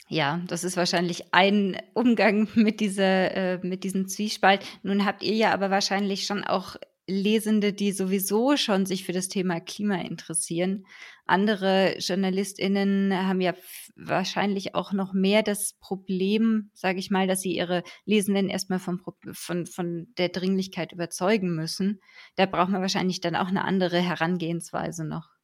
Ja, 0.08 0.40
das 0.46 0.64
ist 0.64 0.78
wahrscheinlich 0.78 1.34
ein 1.34 1.76
Umgang 1.92 2.48
mit 2.54 2.80
dieser, 2.80 3.36
äh, 3.36 3.58
mit 3.62 3.84
diesem 3.84 4.08
Zwiespalt. 4.08 4.64
Nun 4.82 5.04
habt 5.04 5.22
ihr 5.22 5.34
ja 5.34 5.52
aber 5.52 5.70
wahrscheinlich 5.70 6.24
schon 6.24 6.44
auch 6.44 6.76
Lesende, 7.10 7.72
die 7.72 7.92
sowieso 7.92 8.58
schon 8.58 8.84
sich 8.84 9.04
für 9.04 9.12
das 9.12 9.28
Thema 9.28 9.60
Klima 9.60 9.96
interessieren. 9.96 10.84
Andere 11.24 11.98
JournalistInnen 11.98 13.14
haben 13.14 13.40
ja 13.40 13.54
wahrscheinlich 13.96 14.74
auch 14.74 14.92
noch 14.92 15.14
mehr 15.14 15.42
das 15.42 15.74
Problem, 15.80 16.70
sage 16.74 16.98
ich 16.98 17.10
mal, 17.10 17.26
dass 17.26 17.40
sie 17.40 17.56
ihre 17.56 17.82
Lesenden 18.04 18.50
erstmal 18.50 18.78
vom, 18.78 19.00
von, 19.32 19.66
von 19.66 20.06
der 20.18 20.28
Dringlichkeit 20.28 20.92
überzeugen 20.92 21.54
müssen. 21.54 22.00
Da 22.36 22.44
braucht 22.44 22.68
man 22.70 22.82
wahrscheinlich 22.82 23.20
dann 23.20 23.36
auch 23.36 23.48
eine 23.48 23.64
andere 23.64 24.00
Herangehensweise 24.00 25.06
noch. 25.06 25.37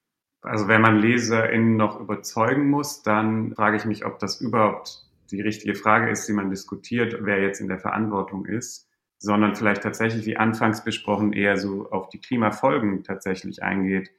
Also 0.45 0.69
wenn 0.69 0.81
man 0.81 0.99
LeserInnen 0.99 1.77
noch 1.77 2.01
überzeugen 2.01 2.71
muss, 2.71 3.03
dann 3.03 3.55
frage 3.55 3.77
ich 3.77 3.85
mich, 3.85 4.05
ob 4.05 4.19
das 4.19 4.41
überhaupt 4.41 5.07
die 5.31 5.41
richtige 5.41 5.75
Frage 5.75 6.11
ist, 6.11 6.29
die 6.29 6.33
man 6.33 6.51
diskutiert, 6.51 7.17
wer 7.21 7.43
jetzt 7.43 7.61
in 7.61 7.69
der 7.69 7.79
Verantwortung 7.79 8.47
ist 8.47 8.89
sondern 9.25 9.57
vielleicht 9.57 9.83
tatsächlich, 9.83 10.27
wie 10.27 10.37
anfangs 10.37 10.85
besprochen, 10.85 11.33
eher 11.33 11.57
so 11.57 11.91
auf 11.91 12.11
die 12.11 12.21
Klimafolgen 12.21 13.03
tatsächlich 13.05 13.63
eingeht 13.63 14.11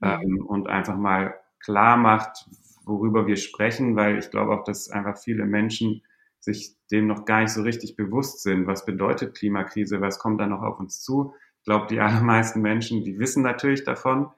ähm, 0.00 0.46
und 0.46 0.68
einfach 0.68 0.96
mal 0.96 1.34
klar 1.58 1.96
macht, 1.96 2.46
worüber 2.84 3.26
wir 3.26 3.36
sprechen, 3.36 3.96
weil 3.96 4.18
ich 4.18 4.30
glaube 4.30 4.52
auch, 4.52 4.64
dass 4.64 4.88
einfach 4.88 5.18
viele 5.18 5.46
Menschen 5.46 6.02
sich 6.38 6.76
dem 6.92 7.08
noch 7.08 7.24
gar 7.24 7.40
nicht 7.40 7.52
so 7.52 7.62
richtig 7.62 7.96
bewusst 7.96 8.42
sind. 8.42 8.66
Was 8.68 8.84
bedeutet 8.84 9.34
Klimakrise? 9.34 10.00
Was 10.00 10.20
kommt 10.20 10.40
da 10.40 10.46
noch 10.46 10.62
auf 10.62 10.78
uns 10.78 11.02
zu? 11.02 11.34
Ich 11.58 11.64
glaube, 11.64 11.86
die 11.88 12.00
allermeisten 12.00 12.62
Menschen, 12.62 13.04
die 13.04 13.18
wissen 13.18 13.42
natürlich 13.42 13.82
davon, 13.82 14.30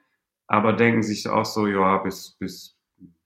aber 0.47 0.73
denken 0.73 1.03
sich 1.03 1.27
auch 1.27 1.45
so, 1.45 1.67
ja, 1.67 1.97
bis, 1.97 2.35
bis, 2.39 2.77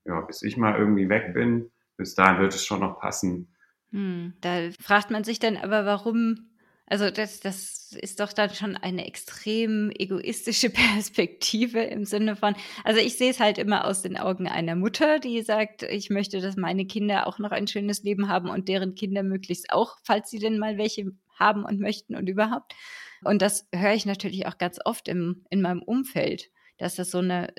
ja, 0.04 0.20
bis 0.22 0.42
ich 0.42 0.56
mal 0.56 0.78
irgendwie 0.78 1.08
weg 1.08 1.34
bin, 1.34 1.70
bis 1.96 2.14
dahin 2.14 2.40
wird 2.40 2.54
es 2.54 2.64
schon 2.64 2.80
noch 2.80 2.98
passen. 3.00 3.54
Hm, 3.90 4.34
da 4.40 4.70
fragt 4.80 5.10
man 5.10 5.24
sich 5.24 5.38
dann 5.38 5.56
aber, 5.56 5.84
warum 5.84 6.50
also 6.90 7.08
das, 7.08 7.38
das 7.38 7.92
ist 7.92 8.18
doch 8.18 8.32
dann 8.32 8.50
schon 8.50 8.76
eine 8.76 9.06
extrem 9.06 9.92
egoistische 9.96 10.70
Perspektive 10.70 11.80
im 11.82 12.04
Sinne 12.04 12.34
von, 12.34 12.56
also 12.82 13.00
ich 13.00 13.16
sehe 13.16 13.30
es 13.30 13.38
halt 13.38 13.58
immer 13.58 13.84
aus 13.84 14.02
den 14.02 14.16
Augen 14.16 14.48
einer 14.48 14.74
Mutter, 14.74 15.20
die 15.20 15.40
sagt, 15.42 15.84
ich 15.84 16.10
möchte, 16.10 16.40
dass 16.40 16.56
meine 16.56 16.86
Kinder 16.86 17.28
auch 17.28 17.38
noch 17.38 17.52
ein 17.52 17.68
schönes 17.68 18.02
Leben 18.02 18.28
haben 18.28 18.50
und 18.50 18.66
deren 18.66 18.96
Kinder 18.96 19.22
möglichst 19.22 19.72
auch, 19.72 19.98
falls 20.02 20.30
sie 20.30 20.40
denn 20.40 20.58
mal 20.58 20.78
welche 20.78 21.12
haben 21.38 21.64
und 21.64 21.78
möchten 21.78 22.16
und 22.16 22.28
überhaupt. 22.28 22.74
Und 23.22 23.40
das 23.40 23.68
höre 23.72 23.94
ich 23.94 24.04
natürlich 24.04 24.46
auch 24.46 24.58
ganz 24.58 24.80
oft 24.84 25.06
im, 25.06 25.44
in 25.48 25.62
meinem 25.62 25.82
Umfeld, 25.82 26.50
dass 26.80 26.96
das 26.96 27.10
so 27.10 27.18
eine 27.18 27.52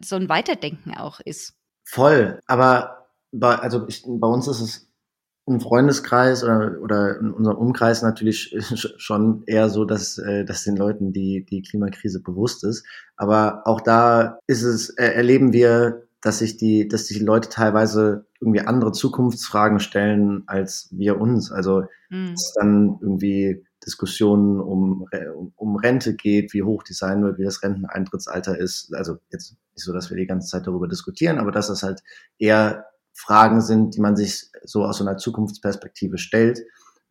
so 0.00 0.16
ein 0.16 0.28
Weiterdenken 0.28 0.94
auch 0.96 1.20
ist. 1.20 1.54
Voll, 1.84 2.40
aber 2.46 3.08
bei, 3.32 3.56
also 3.56 3.86
ich, 3.88 4.04
bei 4.06 4.28
uns 4.28 4.46
ist 4.46 4.60
es 4.60 4.88
im 5.46 5.60
Freundeskreis 5.60 6.44
oder, 6.44 6.78
oder 6.80 7.18
in 7.18 7.32
unserem 7.32 7.56
Umkreis 7.56 8.02
natürlich 8.02 8.54
schon 8.96 9.42
eher 9.46 9.70
so, 9.70 9.84
dass, 9.84 10.18
äh, 10.18 10.44
dass 10.44 10.64
den 10.64 10.76
Leuten 10.76 11.12
die, 11.12 11.44
die 11.44 11.62
Klimakrise 11.62 12.22
bewusst 12.22 12.62
ist. 12.64 12.86
Aber 13.16 13.62
auch 13.64 13.80
da 13.80 14.38
ist 14.46 14.62
es, 14.62 14.90
äh, 14.90 15.06
erleben 15.06 15.52
wir, 15.52 16.04
dass 16.20 16.38
sich 16.38 16.56
die, 16.56 16.86
dass 16.86 17.08
sich 17.08 17.18
die 17.18 17.24
Leute 17.24 17.48
teilweise 17.48 18.26
irgendwie 18.40 18.60
andere 18.60 18.92
Zukunftsfragen 18.92 19.80
stellen 19.80 20.44
als 20.46 20.88
wir 20.92 21.20
uns. 21.20 21.50
Also 21.50 21.82
mhm. 22.10 22.34
es 22.34 22.54
dann 22.54 22.98
irgendwie 23.00 23.64
Diskussionen 23.84 24.60
um, 24.60 25.06
um 25.56 25.76
Rente 25.76 26.14
geht, 26.14 26.52
wie 26.54 26.62
hoch 26.62 26.82
die 26.82 26.92
sein 26.92 27.22
wird, 27.22 27.38
wie 27.38 27.44
das 27.44 27.62
Renteneintrittsalter 27.62 28.58
ist. 28.58 28.94
Also 28.94 29.18
jetzt 29.30 29.56
nicht 29.74 29.84
so, 29.84 29.92
dass 29.92 30.10
wir 30.10 30.16
die 30.16 30.26
ganze 30.26 30.48
Zeit 30.48 30.66
darüber 30.66 30.88
diskutieren, 30.88 31.38
aber 31.38 31.50
dass 31.50 31.68
es 31.68 31.82
halt 31.82 32.02
eher 32.38 32.86
Fragen 33.14 33.60
sind, 33.60 33.96
die 33.96 34.00
man 34.00 34.16
sich 34.16 34.50
so 34.64 34.84
aus 34.84 34.98
so 34.98 35.04
einer 35.04 35.16
Zukunftsperspektive 35.16 36.18
stellt. 36.18 36.60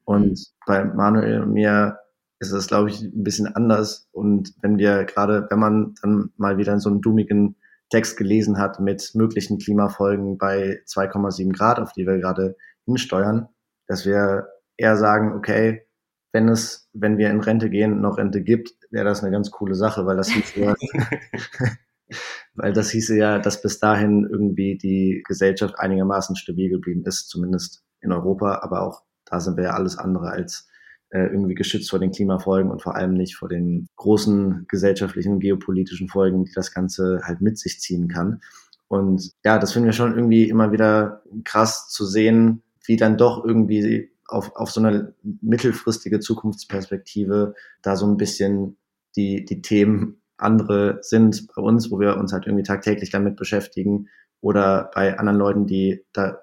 Und 0.05 0.47
bei 0.65 0.83
Manuel 0.83 1.41
und 1.41 1.53
mir 1.53 1.99
ist 2.39 2.53
das, 2.53 2.67
glaube 2.67 2.89
ich, 2.89 3.01
ein 3.01 3.23
bisschen 3.23 3.47
anders. 3.47 4.07
Und 4.11 4.53
wenn 4.61 4.77
wir 4.77 5.03
gerade, 5.05 5.47
wenn 5.49 5.59
man 5.59 5.93
dann 6.01 6.31
mal 6.37 6.57
wieder 6.57 6.79
so 6.79 6.89
einen 6.89 7.01
dummigen 7.01 7.55
Text 7.89 8.17
gelesen 8.17 8.57
hat 8.57 8.79
mit 8.79 9.11
möglichen 9.13 9.59
Klimafolgen 9.59 10.37
bei 10.37 10.81
2,7 10.87 11.51
Grad, 11.55 11.79
auf 11.79 11.93
die 11.93 12.07
wir 12.07 12.17
gerade 12.17 12.55
hinsteuern, 12.85 13.49
dass 13.87 14.05
wir 14.05 14.47
eher 14.77 14.97
sagen, 14.97 15.33
okay, 15.33 15.85
wenn 16.31 16.47
es, 16.47 16.89
wenn 16.93 17.17
wir 17.17 17.29
in 17.29 17.41
Rente 17.41 17.69
gehen, 17.69 18.01
noch 18.01 18.17
Rente 18.17 18.41
gibt, 18.41 18.71
wäre 18.89 19.05
das 19.05 19.21
eine 19.21 19.31
ganz 19.31 19.51
coole 19.51 19.75
Sache, 19.75 20.05
weil 20.05 20.17
das 20.17 20.29
hieß 20.29 20.55
ja, 20.55 20.75
weil 22.55 22.73
das 22.73 22.89
hieße 22.91 23.17
ja, 23.17 23.39
dass 23.39 23.61
bis 23.61 23.79
dahin 23.79 24.27
irgendwie 24.29 24.77
die 24.77 25.23
Gesellschaft 25.27 25.77
einigermaßen 25.77 26.35
stabil 26.35 26.69
geblieben 26.69 27.03
ist, 27.05 27.29
zumindest 27.29 27.83
in 28.01 28.11
Europa, 28.11 28.59
aber 28.61 28.81
auch 28.81 29.03
da 29.25 29.39
sind 29.39 29.57
wir 29.57 29.65
ja 29.65 29.71
alles 29.71 29.97
andere 29.97 30.29
als 30.29 30.67
äh, 31.09 31.25
irgendwie 31.25 31.55
geschützt 31.55 31.89
vor 31.89 31.99
den 31.99 32.11
Klimafolgen 32.11 32.71
und 32.71 32.81
vor 32.81 32.95
allem 32.95 33.13
nicht 33.13 33.35
vor 33.35 33.49
den 33.49 33.87
großen 33.97 34.65
gesellschaftlichen, 34.67 35.39
geopolitischen 35.39 36.07
Folgen, 36.07 36.45
die 36.45 36.53
das 36.53 36.73
Ganze 36.73 37.21
halt 37.23 37.41
mit 37.41 37.57
sich 37.57 37.79
ziehen 37.79 38.07
kann. 38.07 38.41
Und 38.87 39.31
ja, 39.45 39.57
das 39.59 39.73
finden 39.73 39.87
wir 39.87 39.93
schon 39.93 40.15
irgendwie 40.15 40.49
immer 40.49 40.71
wieder 40.71 41.21
krass 41.43 41.89
zu 41.89 42.05
sehen, 42.05 42.63
wie 42.85 42.97
dann 42.97 43.17
doch 43.17 43.45
irgendwie 43.45 44.11
auf, 44.31 44.55
auf 44.55 44.71
so 44.71 44.81
eine 44.81 45.13
mittelfristige 45.41 46.19
Zukunftsperspektive 46.19 47.53
da 47.81 47.95
so 47.95 48.05
ein 48.05 48.17
bisschen 48.17 48.77
die, 49.15 49.45
die 49.45 49.61
Themen 49.61 50.21
andere 50.37 50.99
sind 51.01 51.47
bei 51.55 51.61
uns, 51.61 51.91
wo 51.91 51.99
wir 51.99 52.17
uns 52.17 52.33
halt 52.33 52.47
irgendwie 52.47 52.63
tagtäglich 52.63 53.11
damit 53.11 53.35
beschäftigen 53.35 54.07
oder 54.41 54.89
bei 54.93 55.17
anderen 55.19 55.37
Leuten, 55.37 55.67
die 55.67 56.03
da 56.13 56.39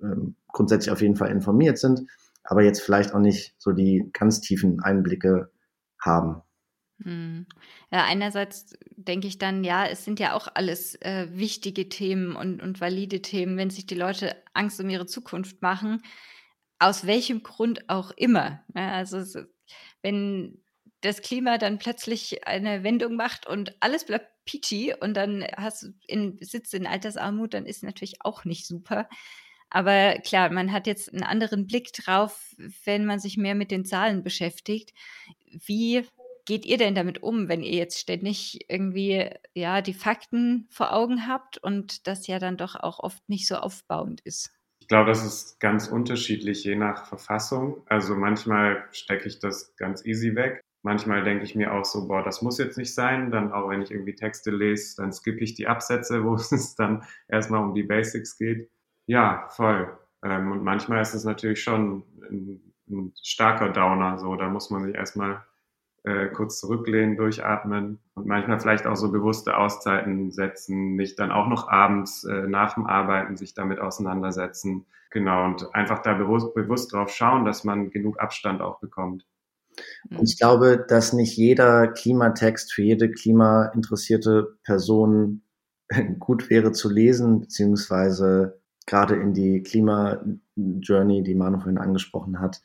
ähm, 0.00 0.36
grundsätzlich 0.48 0.90
auf 0.90 1.02
jeden 1.02 1.16
Fall 1.16 1.30
informiert 1.30 1.78
sind, 1.78 2.02
aber 2.44 2.62
jetzt 2.62 2.80
vielleicht 2.80 3.14
auch 3.14 3.20
nicht 3.20 3.54
so 3.58 3.72
die 3.72 4.08
ganz 4.12 4.40
tiefen 4.40 4.80
Einblicke 4.80 5.50
haben. 6.00 6.42
Hm. 7.02 7.46
Ja, 7.90 8.04
einerseits 8.04 8.74
denke 8.96 9.26
ich 9.26 9.38
dann, 9.38 9.64
ja, 9.64 9.86
es 9.86 10.04
sind 10.04 10.20
ja 10.20 10.34
auch 10.34 10.48
alles 10.54 10.94
äh, 11.02 11.28
wichtige 11.32 11.88
Themen 11.88 12.36
und, 12.36 12.62
und 12.62 12.80
valide 12.80 13.22
Themen, 13.22 13.56
wenn 13.56 13.70
sich 13.70 13.86
die 13.86 13.94
Leute 13.94 14.36
Angst 14.54 14.80
um 14.80 14.88
ihre 14.88 15.06
Zukunft 15.06 15.62
machen, 15.62 16.02
aus 16.82 17.06
welchem 17.06 17.42
Grund 17.42 17.88
auch 17.88 18.10
immer. 18.12 18.62
Ne? 18.74 18.92
also 18.92 19.42
wenn 20.02 20.62
das 21.00 21.22
Klima 21.22 21.58
dann 21.58 21.78
plötzlich 21.78 22.46
eine 22.46 22.84
Wendung 22.84 23.16
macht 23.16 23.46
und 23.46 23.76
alles 23.80 24.06
bleibt 24.06 24.28
peachy 24.44 24.94
und 25.00 25.14
dann 25.14 25.44
hast 25.56 25.82
du 25.82 25.88
in, 26.06 26.38
sitzt 26.40 26.74
in 26.74 26.86
Altersarmut, 26.86 27.54
dann 27.54 27.66
ist 27.66 27.82
natürlich 27.82 28.24
auch 28.24 28.44
nicht 28.44 28.66
super. 28.66 29.08
Aber 29.70 30.18
klar, 30.18 30.50
man 30.50 30.70
hat 30.70 30.86
jetzt 30.86 31.12
einen 31.12 31.22
anderen 31.22 31.66
Blick 31.66 31.92
drauf, 31.92 32.54
wenn 32.84 33.06
man 33.06 33.20
sich 33.20 33.36
mehr 33.36 33.54
mit 33.54 33.70
den 33.70 33.84
Zahlen 33.84 34.22
beschäftigt. 34.22 34.92
Wie 35.50 36.04
geht 36.44 36.66
ihr 36.66 36.76
denn 36.76 36.94
damit 36.94 37.22
um, 37.22 37.48
wenn 37.48 37.62
ihr 37.62 37.74
jetzt 37.74 37.98
ständig 37.98 38.68
irgendwie 38.68 39.30
ja 39.54 39.80
die 39.80 39.94
Fakten 39.94 40.66
vor 40.70 40.92
Augen 40.92 41.26
habt 41.26 41.58
und 41.58 42.06
das 42.06 42.26
ja 42.26 42.38
dann 42.38 42.56
doch 42.56 42.74
auch 42.76 42.98
oft 42.98 43.28
nicht 43.28 43.46
so 43.46 43.56
aufbauend 43.56 44.20
ist? 44.22 44.50
Glaube, 44.92 45.08
das 45.08 45.24
ist 45.24 45.58
ganz 45.58 45.88
unterschiedlich 45.88 46.64
je 46.64 46.76
nach 46.76 47.06
Verfassung. 47.06 47.82
Also 47.86 48.14
manchmal 48.14 48.84
stecke 48.92 49.26
ich 49.26 49.38
das 49.38 49.74
ganz 49.76 50.04
easy 50.04 50.34
weg 50.34 50.62
manchmal 50.82 51.22
denke 51.22 51.44
ich 51.44 51.54
mir 51.54 51.72
auch 51.72 51.84
so, 51.84 52.08
boah, 52.08 52.22
das 52.22 52.42
muss 52.42 52.58
jetzt 52.58 52.76
nicht 52.76 52.94
sein. 52.94 53.30
Dann 53.30 53.52
auch 53.52 53.70
wenn 53.70 53.82
ich 53.82 53.90
irgendwie 53.90 54.14
Texte 54.14 54.50
lese, 54.50 54.96
dann 54.96 55.12
skippe 55.12 55.42
ich 55.42 55.54
die 55.54 55.68
Absätze, 55.68 56.24
wo 56.24 56.34
es 56.34 56.74
dann 56.76 57.04
erstmal 57.28 57.62
um 57.62 57.74
die 57.74 57.84
Basics 57.84 58.36
geht. 58.36 58.70
Ja, 59.06 59.48
voll. 59.50 59.96
Ähm, 60.22 60.52
und 60.52 60.62
manchmal 60.62 61.02
ist 61.02 61.14
es 61.14 61.24
natürlich 61.24 61.62
schon 61.62 62.04
ein, 62.30 62.60
starker 63.22 63.70
Downer, 63.70 64.18
so, 64.18 64.36
da 64.36 64.50
muss 64.50 64.68
man 64.68 64.84
sich 64.84 64.94
erstmal 64.94 65.42
äh, 66.04 66.28
kurz 66.28 66.58
zurücklehnen, 66.58 67.16
durchatmen 67.16 68.00
und 68.14 68.26
manchmal 68.26 68.58
vielleicht 68.58 68.86
auch 68.86 68.96
so 68.96 69.12
bewusste 69.12 69.56
Auszeiten 69.56 70.32
setzen, 70.32 70.96
nicht 70.96 71.18
dann 71.18 71.30
auch 71.30 71.48
noch 71.48 71.68
abends 71.68 72.24
äh, 72.24 72.48
nach 72.48 72.74
dem 72.74 72.86
Arbeiten 72.86 73.36
sich 73.36 73.54
damit 73.54 73.78
auseinandersetzen. 73.78 74.86
Genau, 75.10 75.44
und 75.44 75.74
einfach 75.74 76.02
da 76.02 76.14
bewusst, 76.14 76.54
bewusst 76.54 76.92
drauf 76.92 77.10
schauen, 77.10 77.44
dass 77.44 77.64
man 77.64 77.90
genug 77.90 78.18
Abstand 78.18 78.62
auch 78.62 78.80
bekommt. 78.80 79.26
Und 80.10 80.22
ich 80.22 80.38
glaube, 80.38 80.84
dass 80.88 81.12
nicht 81.12 81.36
jeder 81.36 81.88
Klimatext 81.88 82.72
für 82.72 82.82
jede 82.82 83.10
klimainteressierte 83.10 84.58
Person 84.64 85.42
gut 86.18 86.50
wäre 86.50 86.72
zu 86.72 86.90
lesen, 86.90 87.40
beziehungsweise 87.40 88.60
gerade 88.86 89.14
in 89.16 89.32
die 89.32 89.62
Klima-Journey, 89.62 91.22
die 91.22 91.34
Manu 91.34 91.58
vorhin 91.58 91.78
angesprochen 91.78 92.40
hat, 92.40 92.60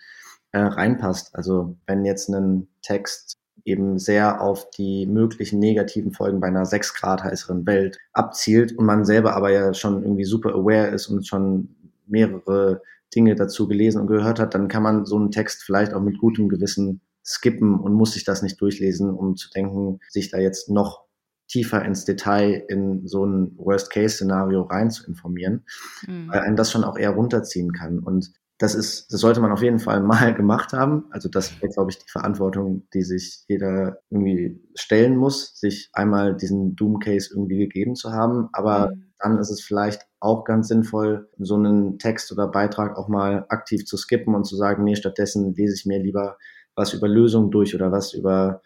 äh, 0.52 0.60
reinpasst. 0.60 1.36
Also 1.36 1.78
wenn 1.86 2.06
jetzt 2.06 2.30
ein 2.30 2.68
Text 2.82 3.38
eben 3.66 4.00
sehr 4.00 4.42
auf 4.42 4.70
die 4.72 5.06
möglichen 5.06 5.60
negativen 5.60 6.14
Folgen 6.14 6.40
bei 6.40 6.48
einer 6.48 6.66
sechs 6.66 6.94
Grad 6.94 7.24
heißeren 7.24 7.66
Welt 7.66 7.98
abzielt 8.14 8.78
und 8.78 8.86
man 8.86 9.04
selber 9.04 9.36
aber 9.36 9.52
ja 9.52 9.74
schon 9.74 10.04
irgendwie 10.04 10.24
super 10.24 10.54
aware 10.56 10.88
ist 10.88 11.08
und 11.08 11.28
schon 11.28 11.76
mehrere 12.06 12.82
Dinge 13.14 13.36
dazu 13.36 13.68
gelesen 13.68 14.02
und 14.02 14.08
gehört 14.08 14.40
hat, 14.40 14.54
dann 14.54 14.70
kann 14.70 14.84
man 14.84 15.06
so 15.06 15.18
einen 15.18 15.32
Text 15.32 15.64
vielleicht 15.64 15.94
auch 15.94 16.02
mit 16.02 16.18
gutem 16.18 16.48
Gewissen 16.48 17.02
skippen 17.26 17.78
und 17.80 17.94
muss 17.94 18.14
sich 18.14 18.24
das 18.24 18.42
nicht 18.42 18.60
durchlesen, 18.62 19.10
um 19.10 19.36
zu 19.36 19.50
denken, 19.50 20.00
sich 20.10 20.32
da 20.32 20.38
jetzt 20.38 20.70
noch 20.70 21.06
tiefer 21.48 21.84
ins 21.84 22.06
Detail 22.06 22.66
in 22.70 23.08
so 23.08 23.26
ein 23.26 23.54
Worst-Case-Szenario 23.58 24.64
rein 24.64 24.92
zu 24.92 25.06
informieren, 25.08 25.66
mhm. 26.06 26.30
weil 26.30 26.40
einen 26.40 26.56
das 26.56 26.72
schon 26.72 26.84
auch 26.84 26.98
eher 26.98 27.12
runterziehen 27.12 27.72
kann. 27.74 28.00
Und 28.00 28.34
das 28.58 28.74
ist, 28.74 29.14
das 29.14 29.22
sollte 29.22 29.40
man 29.40 29.52
auf 29.52 29.62
jeden 29.62 29.80
Fall 29.80 30.02
mal 30.04 30.34
gemacht 30.34 30.74
haben. 30.74 31.06
Also 31.12 31.30
das 31.30 31.62
wäre, 31.62 31.72
glaube 31.72 31.92
ich, 31.92 32.00
die 32.00 32.10
Verantwortung, 32.10 32.88
die 32.94 33.04
sich 33.04 33.44
jeder 33.48 34.00
irgendwie 34.10 34.62
stellen 34.76 35.16
muss, 35.16 35.60
sich 35.60 35.90
einmal 35.94 36.36
diesen 36.36 36.76
Doom-Case 36.76 37.30
irgendwie 37.32 37.60
gegeben 37.60 37.96
zu 37.96 38.12
haben. 38.12 38.50
Aber 38.54 38.92
mhm. 38.92 39.12
dann 39.20 39.38
ist 39.38 39.50
es 39.50 39.62
vielleicht 39.62 40.02
auch 40.20 40.44
ganz 40.44 40.68
sinnvoll, 40.68 41.30
so 41.38 41.56
einen 41.56 42.00
Text 42.00 42.32
oder 42.32 42.48
Beitrag 42.48 42.98
auch 42.98 43.08
mal 43.08 43.46
aktiv 43.50 43.86
zu 43.86 43.98
skippen 43.98 44.34
und 44.34 44.46
zu 44.46 44.56
sagen, 44.56 44.84
nee, 44.84 44.96
stattdessen 44.96 45.54
lese 45.54 45.76
ich 45.76 45.86
mir 45.86 46.00
lieber 46.00 46.38
was 46.76 46.94
über 46.94 47.08
Lösungen 47.08 47.52
durch 47.52 47.76
oder 47.76 47.92
was 47.92 48.14
über 48.14 48.62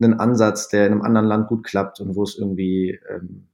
einen 0.00 0.18
Ansatz, 0.18 0.68
der 0.68 0.86
in 0.86 0.92
einem 0.92 1.02
anderen 1.02 1.26
Land 1.26 1.48
gut 1.48 1.64
klappt 1.64 2.00
und 2.00 2.16
wo 2.16 2.22
es 2.22 2.36
irgendwie, 2.38 2.98
ähm, 3.08 3.48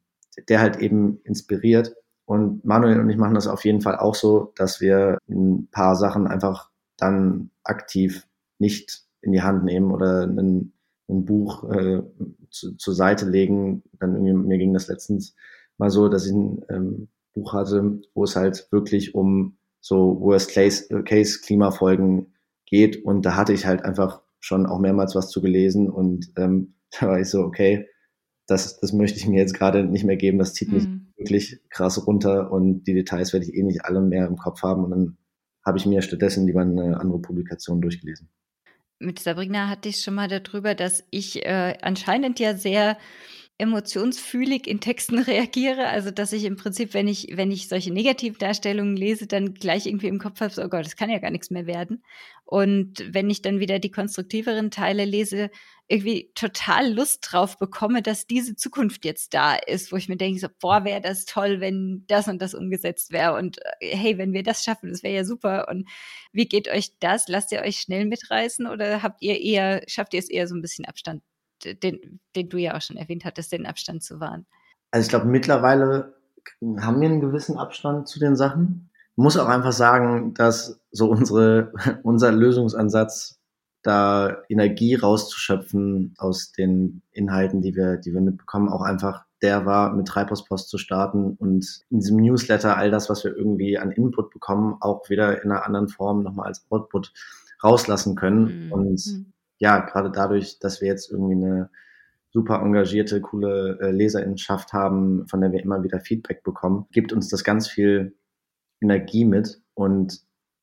der 0.49 0.61
halt 0.61 0.79
eben 0.79 1.21
inspiriert. 1.25 1.95
Und 2.29 2.63
Manuel 2.63 3.01
und 3.01 3.09
ich 3.09 3.17
machen 3.17 3.37
das 3.37 3.47
auf 3.47 3.65
jeden 3.65 3.81
Fall 3.81 3.97
auch 3.97 4.15
so, 4.15 4.53
dass 4.55 4.83
wir 4.83 5.17
ein 5.31 5.69
paar 5.71 5.97
Sachen 5.97 6.27
einfach 6.27 6.69
dann 6.99 7.49
aktiv 7.65 8.27
nicht 8.59 9.05
in 9.23 9.33
die 9.33 9.41
Hand 9.41 9.65
nehmen 9.65 9.91
oder 9.91 10.25
ein, 10.25 10.75
ein 11.09 11.25
Buch 11.25 11.65
äh, 11.71 12.03
zu, 12.51 12.77
zur 12.77 12.95
Seite 12.95 13.25
legen. 13.25 13.83
Dann 13.99 14.15
irgendwie, 14.15 14.35
mir 14.35 14.59
ging 14.59 14.75
das 14.75 14.89
letztens 14.89 15.35
mal 15.79 15.89
so, 15.89 16.11
dass 16.11 16.27
ich 16.27 16.33
ein 16.33 16.63
ähm, 16.69 17.09
Buch 17.33 17.55
hatte, 17.55 18.03
wo 18.13 18.25
es 18.25 18.37
halt 18.37 18.69
wirklich 18.73 19.15
um 19.15 19.57
so 19.81 20.21
Worst-Case-Klimafolgen 20.21 22.35
geht. 22.67 23.03
Und 23.07 23.25
da 23.25 23.37
hatte 23.37 23.55
ich 23.55 23.65
halt 23.65 23.87
einfach 23.87 24.21
schon 24.39 24.67
auch 24.67 24.81
mehrmals 24.81 25.15
was 25.15 25.31
zu 25.31 25.41
gelesen 25.41 25.89
und 25.89 26.31
ähm, 26.37 26.75
da 27.01 27.09
war 27.09 27.19
ich 27.19 27.31
so, 27.31 27.41
okay, 27.41 27.89
das, 28.47 28.79
das 28.81 28.93
möchte 28.93 29.19
ich 29.19 29.27
mir 29.27 29.41
jetzt 29.41 29.55
gerade 29.55 29.83
nicht 29.83 30.05
mehr 30.05 30.19
geben, 30.19 30.39
das 30.39 30.53
zieht 30.53 30.71
mich 30.71 30.85
mhm. 30.85 31.08
Wirklich 31.19 31.61
krass 31.69 32.07
runter 32.07 32.51
und 32.51 32.85
die 32.85 32.95
Details 32.95 33.33
werde 33.33 33.47
ich 33.47 33.55
eh 33.55 33.63
nicht 33.63 33.85
alle 33.85 34.01
mehr 34.01 34.27
im 34.27 34.37
Kopf 34.37 34.63
haben 34.63 34.85
und 34.85 34.91
dann 34.91 35.19
habe 35.67 35.79
ich 35.79 35.87
mir 35.87 36.01
stattdessen 36.01 36.47
lieber 36.47 36.63
eine 36.63 36.99
andere 36.99 37.21
Publikation 37.21 37.81
durchgelesen. 37.81 38.31
Mit 39.01 39.19
Sabrina 39.19 39.69
hatte 39.69 39.89
ich 39.89 40.01
schon 40.01 40.15
mal 40.15 40.29
darüber, 40.29 40.75
dass 40.75 41.05
ich 41.11 41.45
äh, 41.45 41.77
anscheinend 41.83 42.41
ja 42.41 42.55
sehr 42.55 42.97
emotionsfühlig 43.59 44.67
in 44.69 44.81
Texten 44.81 45.19
reagiere. 45.19 45.89
Also, 45.89 46.11
dass 46.11 46.33
ich 46.33 46.45
im 46.45 46.57
Prinzip, 46.57 46.95
wenn 46.95 47.09
ich, 47.09 47.29
wenn 47.33 47.51
ich 47.51 47.69
solche 47.69 47.93
Negativdarstellungen 47.93 48.97
lese, 48.97 49.27
dann 49.27 49.55
gleich 49.55 49.87
irgendwie 49.87 50.07
im 50.09 50.19
Kopf 50.21 50.41
habe, 50.41 50.53
so, 50.53 50.63
oh 50.63 50.69
Gott, 50.69 50.87
das 50.87 50.97
kann 50.97 51.11
ja 51.11 51.19
gar 51.19 51.31
nichts 51.31 51.51
mehr 51.51 51.67
werden. 51.67 52.03
Und 52.45 53.05
wenn 53.13 53.29
ich 53.29 53.43
dann 53.43 53.61
wieder 53.61 53.79
die 53.79 53.91
konstruktiveren 53.91 54.71
Teile 54.71 55.05
lese, 55.05 55.51
irgendwie 55.89 56.31
total 56.35 56.93
Lust 56.93 57.27
drauf 57.31 57.59
bekomme, 57.59 58.01
dass 58.03 58.27
diese 58.27 58.57
Zukunft 58.57 59.05
jetzt 59.05 59.35
da 59.35 59.55
ist, 59.57 59.91
wo 59.93 59.97
ich 59.97 60.09
mir 60.09 60.17
denke, 60.17 60.39
so, 60.39 60.49
boah, 60.61 60.85
wäre 60.85 61.01
das 61.01 61.25
toll, 61.25 61.61
wenn 61.61 62.05
das 62.07 62.29
und 62.29 62.41
das 62.41 62.55
umgesetzt 62.55 63.11
wäre. 63.13 63.35
Und 63.35 63.59
äh, 63.81 63.97
hey, 63.97 64.19
wenn 64.19 64.33
wir 64.33 64.43
das 64.43 64.63
schaffen, 64.65 64.91
das 64.91 65.03
wäre 65.03 65.17
ja 65.17 65.25
super. 65.25 65.69
Und 65.69 65.89
wie 66.33 66.47
geht 66.47 66.69
euch 66.69 66.93
das? 67.01 67.29
Lasst 67.29 67.53
ihr 67.53 67.63
euch 67.63 67.81
schnell 67.81 68.07
mitreißen 68.07 68.67
oder 68.67 69.03
habt 69.03 69.21
ihr 69.23 69.41
eher, 69.41 69.83
schafft 69.89 70.15
ihr 70.15 70.21
es 70.21 70.31
eher 70.31 70.47
so 70.47 70.55
ein 70.55 70.63
bisschen 70.63 70.85
Abstand 70.85 71.23
den, 71.65 72.21
den 72.37 72.49
du 72.49 72.59
ja 72.59 72.77
auch 72.77 72.83
schon 72.83 72.97
erwähnt 72.97 73.25
hattest, 73.25 73.53
den 73.53 73.67
Abstand 73.67 74.03
zu 74.03 74.21
wahren? 74.21 74.47
Also 74.91 75.07
ich 75.07 75.11
glaube, 75.11 75.27
mittlerweile 75.27 76.15
haben 76.81 77.01
wir 77.01 77.09
einen 77.09 77.21
gewissen 77.21 77.59
Abstand 77.59 78.09
zu 78.09 78.19
den 78.19 78.37
Sachen. 78.37 78.91
Ich 79.13 79.23
muss 79.23 79.37
auch 79.37 79.49
einfach 79.49 79.73
sagen, 79.73 80.35
dass 80.35 80.81
so 80.91 81.11
unsere, 81.11 81.73
unser 82.03 82.33
Lösungsansatz, 82.33 83.37
da 83.83 84.43
Energie 84.49 84.97
rauszuschöpfen 84.97 86.15
aus 86.19 86.53
den 86.53 87.03
Inhalten, 87.13 87.63
die 87.63 87.77
wir, 87.77 87.97
die 87.97 88.13
wir 88.13 88.21
mitbekommen, 88.21 88.69
auch 88.69 88.83
einfach 88.83 89.25
der 89.41 89.67
war, 89.67 89.95
mit 89.95 90.09
Treibhauspost 90.09 90.69
zu 90.69 90.79
starten 90.79 91.37
und 91.39 91.85
in 91.89 92.01
diesem 92.01 92.17
Newsletter 92.17 92.77
all 92.77 92.91
das, 92.91 93.09
was 93.09 93.23
wir 93.23 93.37
irgendwie 93.37 93.79
an 93.79 93.93
Input 93.93 94.31
bekommen, 94.31 94.77
auch 94.81 95.09
wieder 95.09 95.45
in 95.45 95.53
einer 95.53 95.65
anderen 95.65 95.89
Form 95.89 96.25
nochmal 96.25 96.49
als 96.49 96.67
Output 96.71 97.13
rauslassen 97.63 98.17
können. 98.17 98.67
Mhm. 98.67 98.73
Und 98.73 99.07
mhm 99.07 99.33
ja, 99.59 99.81
gerade 99.81 100.11
dadurch, 100.11 100.59
dass 100.59 100.81
wir 100.81 100.89
jetzt 100.89 101.11
irgendwie 101.11 101.35
eine 101.35 101.71
super 102.31 102.61
engagierte, 102.61 103.21
coole 103.21 103.79
äh, 103.81 103.91
haben, 104.73 105.27
von 105.29 105.41
der 105.41 105.53
wir 105.53 105.63
immer 105.63 105.83
wieder 105.83 106.01
Feedback 106.01 106.43
bekommen, 106.43 106.87
gibt 106.93 107.13
uns 107.13 107.29
das 107.29 107.43
ganz 107.43 107.69
viel 107.69 108.17
Energie 108.81 109.25
mit. 109.25 109.61
Und 109.75 110.21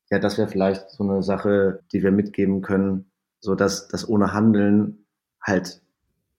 ja, 0.10 0.20
das 0.20 0.38
wäre 0.38 0.48
vielleicht 0.48 0.90
so 0.92 1.04
eine 1.04 1.24
Sache, 1.24 1.84
die 1.92 2.04
wir 2.04 2.12
mitgeben 2.12 2.62
können, 2.62 3.12
so 3.40 3.56
dass 3.56 3.88
das 3.88 4.08
ohne 4.08 4.34
Handeln 4.34 5.06
halt 5.42 5.82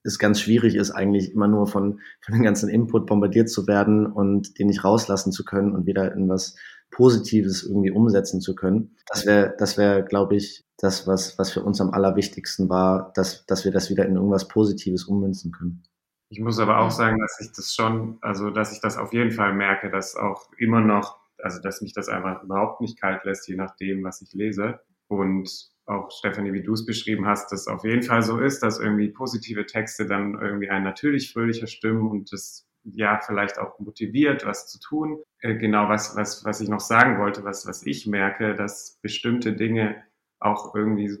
es 0.03 0.19
ganz 0.19 0.39
schwierig 0.39 0.75
ist, 0.75 0.91
eigentlich 0.91 1.33
immer 1.33 1.47
nur 1.47 1.67
von, 1.67 1.99
von 2.21 2.33
dem 2.33 2.43
ganzen 2.43 2.69
Input 2.69 3.05
bombardiert 3.07 3.49
zu 3.49 3.67
werden 3.67 4.05
und 4.05 4.57
den 4.57 4.67
nicht 4.67 4.83
rauslassen 4.83 5.33
zu 5.33 5.43
können 5.43 5.73
und 5.73 5.85
wieder 5.85 6.13
in 6.13 6.29
was 6.29 6.55
Positives 6.91 7.63
irgendwie 7.63 7.91
umsetzen 7.91 8.41
zu 8.41 8.55
können. 8.55 8.95
Das 9.07 9.25
wäre, 9.25 9.55
das 9.57 9.77
wäre, 9.77 10.03
glaube 10.03 10.35
ich, 10.35 10.65
das, 10.77 11.07
was, 11.07 11.37
was 11.37 11.51
für 11.51 11.63
uns 11.63 11.81
am 11.81 11.91
allerwichtigsten 11.91 12.69
war, 12.69 13.11
dass, 13.15 13.45
dass 13.45 13.65
wir 13.65 13.71
das 13.71 13.89
wieder 13.89 14.05
in 14.05 14.15
irgendwas 14.15 14.47
Positives 14.47 15.05
ummünzen 15.05 15.51
können. 15.51 15.83
Ich 16.29 16.39
muss 16.39 16.59
aber 16.59 16.79
auch 16.79 16.91
sagen, 16.91 17.17
dass 17.19 17.39
ich 17.39 17.51
das 17.53 17.73
schon, 17.73 18.17
also 18.21 18.49
dass 18.49 18.73
ich 18.73 18.81
das 18.81 18.97
auf 18.97 19.13
jeden 19.13 19.31
Fall 19.31 19.53
merke, 19.53 19.89
dass 19.89 20.15
auch 20.15 20.51
immer 20.57 20.81
noch, 20.81 21.17
also 21.41 21.61
dass 21.61 21.81
mich 21.81 21.93
das 21.93 22.09
einfach 22.09 22.43
überhaupt 22.43 22.81
nicht 22.81 22.99
kalt 22.99 23.23
lässt, 23.23 23.47
je 23.47 23.55
nachdem, 23.55 24.03
was 24.03 24.21
ich 24.21 24.33
lese. 24.33 24.79
Und 25.07 25.71
auch 25.85 26.11
Stefanie, 26.11 26.51
wie 26.51 26.63
du 26.63 26.73
es 26.73 26.85
beschrieben 26.85 27.25
hast, 27.25 27.51
dass 27.53 27.67
auf 27.67 27.85
jeden 27.85 28.03
Fall 28.03 28.21
so 28.21 28.39
ist, 28.39 28.61
dass 28.61 28.79
irgendwie 28.79 29.07
positive 29.07 29.65
Texte 29.65 30.05
dann 30.05 30.37
irgendwie 30.39 30.69
einen 30.69 30.83
natürlich 30.83 31.31
fröhlicher 31.31 31.67
stimmen 31.67 32.09
und 32.09 32.31
das 32.33 32.66
ja 32.93 33.19
vielleicht 33.25 33.59
auch 33.59 33.79
motiviert, 33.79 34.45
was 34.45 34.67
zu 34.67 34.79
tun. 34.79 35.19
Äh, 35.41 35.55
genau, 35.55 35.89
was, 35.89 36.15
was, 36.15 36.43
was 36.45 36.61
ich 36.61 36.69
noch 36.69 36.79
sagen 36.79 37.19
wollte, 37.19 37.43
was, 37.43 37.67
was 37.67 37.85
ich 37.85 38.07
merke, 38.07 38.55
dass 38.55 38.99
bestimmte 39.01 39.53
Dinge 39.53 40.03
auch 40.39 40.75
irgendwie 40.75 41.17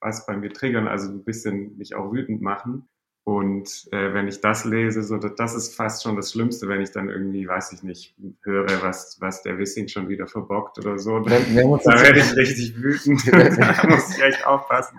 was 0.00 0.26
bei 0.26 0.36
mir 0.36 0.52
triggern, 0.52 0.86
also 0.86 1.10
ein 1.10 1.24
bisschen 1.24 1.76
mich 1.76 1.94
auch 1.94 2.12
wütend 2.12 2.40
machen. 2.40 2.88
Und 3.24 3.86
äh, 3.92 4.14
wenn 4.14 4.26
ich 4.26 4.40
das 4.40 4.64
lese, 4.64 5.02
so 5.02 5.18
das 5.18 5.54
ist 5.54 5.76
fast 5.76 6.02
schon 6.02 6.16
das 6.16 6.32
Schlimmste, 6.32 6.66
wenn 6.66 6.80
ich 6.80 6.92
dann 6.92 7.10
irgendwie, 7.10 7.46
weiß 7.46 7.72
ich 7.72 7.82
nicht, 7.82 8.14
höre, 8.40 8.80
was, 8.80 9.18
was 9.20 9.42
der 9.42 9.58
Wissing 9.58 9.86
schon 9.86 10.08
wieder 10.08 10.26
verbockt 10.26 10.78
oder 10.78 10.98
so. 10.98 11.18
Da, 11.18 11.38
da 11.38 12.02
werde 12.02 12.20
ich 12.20 12.36
richtig 12.36 12.74
wütend. 12.76 13.20
da 13.30 13.86
muss 13.86 14.16
ich 14.16 14.24
echt 14.24 14.46
aufpassen. 14.46 14.96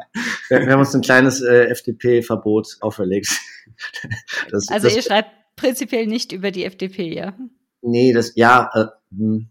Wir, 0.47 0.59
wir 0.59 0.73
haben 0.73 0.79
uns 0.79 0.93
ein 0.93 1.01
kleines 1.01 1.41
äh, 1.41 1.69
FDP-Verbot 1.69 2.77
auferlegt. 2.81 3.29
Das, 4.51 4.67
also 4.69 4.87
das, 4.87 4.95
ihr 4.95 5.01
schreibt 5.01 5.31
prinzipiell 5.59 6.07
nicht 6.07 6.31
über 6.31 6.51
die 6.51 6.65
FDP, 6.65 7.13
ja? 7.13 7.33
Nee, 7.81 8.13
das, 8.13 8.35
ja. 8.35 8.69
Äh, 8.73 8.85
hm. 9.15 9.49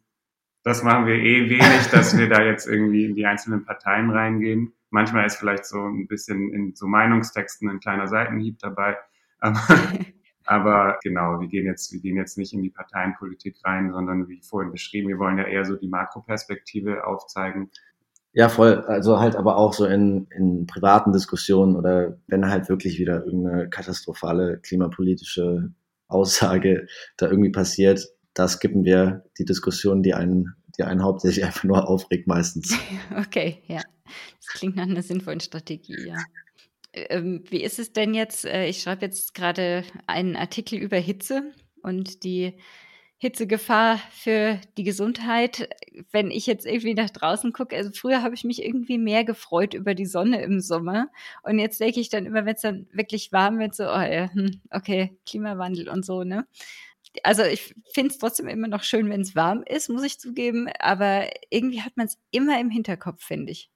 Das 0.64 0.82
machen 0.82 1.06
wir 1.06 1.14
eh 1.14 1.48
wenig, 1.48 1.88
dass 1.92 2.16
wir 2.16 2.28
da 2.28 2.42
jetzt 2.42 2.66
irgendwie 2.66 3.04
in 3.04 3.14
die 3.14 3.24
einzelnen 3.24 3.64
Parteien 3.64 4.10
reingehen. 4.10 4.72
Manchmal 4.90 5.26
ist 5.26 5.36
vielleicht 5.36 5.64
so 5.64 5.78
ein 5.78 6.06
bisschen 6.08 6.52
in 6.52 6.74
so 6.74 6.86
Meinungstexten 6.86 7.68
ein 7.68 7.80
kleiner 7.80 8.08
Seitenhieb 8.08 8.58
dabei. 8.58 8.96
Aber, 9.38 9.60
aber 10.44 10.98
genau, 11.02 11.40
wir 11.40 11.48
gehen 11.48 11.66
jetzt, 11.66 11.92
wir 11.92 12.00
gehen 12.00 12.16
jetzt 12.16 12.38
nicht 12.38 12.52
in 12.52 12.62
die 12.62 12.70
Parteienpolitik 12.70 13.56
rein, 13.64 13.92
sondern 13.92 14.28
wie 14.28 14.42
vorhin 14.42 14.72
beschrieben, 14.72 15.08
wir 15.08 15.18
wollen 15.18 15.38
ja 15.38 15.44
eher 15.44 15.64
so 15.64 15.76
die 15.76 15.88
Makroperspektive 15.88 17.06
aufzeigen. 17.06 17.70
Ja, 18.32 18.48
voll. 18.48 18.84
Also 18.86 19.18
halt 19.18 19.36
aber 19.36 19.56
auch 19.56 19.72
so 19.72 19.86
in, 19.86 20.26
in 20.30 20.66
privaten 20.66 21.12
Diskussionen 21.12 21.76
oder 21.76 22.18
wenn 22.26 22.48
halt 22.48 22.68
wirklich 22.68 22.98
wieder 22.98 23.24
irgendeine 23.24 23.68
katastrophale 23.70 24.58
klimapolitische 24.58 25.72
Aussage 26.08 26.86
da 27.16 27.26
irgendwie 27.26 27.50
passiert, 27.50 28.08
da 28.34 28.48
skippen 28.48 28.84
wir 28.84 29.24
die 29.38 29.44
Diskussion, 29.44 30.02
die 30.02 30.14
einen, 30.14 30.54
die 30.78 30.84
einen 30.84 31.02
hauptsächlich 31.02 31.44
einfach 31.44 31.64
nur 31.64 31.88
aufregt 31.88 32.26
meistens. 32.26 32.76
Okay, 33.16 33.62
ja. 33.66 33.82
Das 34.36 34.54
klingt 34.54 34.76
nach 34.76 34.84
einer 34.84 35.02
sinnvollen 35.02 35.40
Strategie, 35.40 36.06
ja. 36.06 36.16
Ähm, 36.92 37.44
wie 37.50 37.62
ist 37.62 37.78
es 37.78 37.92
denn 37.92 38.14
jetzt? 38.14 38.44
Äh, 38.44 38.66
ich 38.68 38.80
schreibe 38.80 39.04
jetzt 39.04 39.34
gerade 39.34 39.84
einen 40.06 40.36
Artikel 40.36 40.78
über 40.78 40.96
Hitze 40.96 41.52
und 41.82 42.24
die 42.24 42.54
Hitzegefahr 43.20 43.98
für 44.12 44.60
die 44.76 44.84
Gesundheit. 44.84 45.68
Wenn 46.12 46.30
ich 46.30 46.46
jetzt 46.46 46.64
irgendwie 46.64 46.94
nach 46.94 47.10
draußen 47.10 47.52
gucke, 47.52 47.76
also 47.76 47.90
früher 47.92 48.22
habe 48.22 48.36
ich 48.36 48.44
mich 48.44 48.64
irgendwie 48.64 48.96
mehr 48.96 49.24
gefreut 49.24 49.74
über 49.74 49.94
die 49.94 50.06
Sonne 50.06 50.40
im 50.42 50.60
Sommer. 50.60 51.08
Und 51.42 51.58
jetzt 51.58 51.80
denke 51.80 51.98
ich 51.98 52.10
dann 52.10 52.26
immer, 52.26 52.46
wenn 52.46 52.54
es 52.54 52.62
dann 52.62 52.86
wirklich 52.92 53.32
warm 53.32 53.58
wird, 53.58 53.74
so, 53.74 53.84
oh 53.84 54.00
ja, 54.00 54.32
hm, 54.32 54.60
okay, 54.70 55.18
Klimawandel 55.26 55.88
und 55.88 56.06
so, 56.06 56.22
ne? 56.22 56.46
Also 57.24 57.42
ich 57.42 57.74
finde 57.92 58.10
es 58.10 58.18
trotzdem 58.18 58.46
immer 58.46 58.68
noch 58.68 58.84
schön, 58.84 59.10
wenn 59.10 59.22
es 59.22 59.34
warm 59.34 59.64
ist, 59.66 59.88
muss 59.88 60.04
ich 60.04 60.20
zugeben. 60.20 60.68
Aber 60.78 61.28
irgendwie 61.50 61.82
hat 61.82 61.96
man 61.96 62.06
es 62.06 62.20
immer 62.30 62.60
im 62.60 62.70
Hinterkopf, 62.70 63.24
finde 63.24 63.50
ich. 63.50 63.70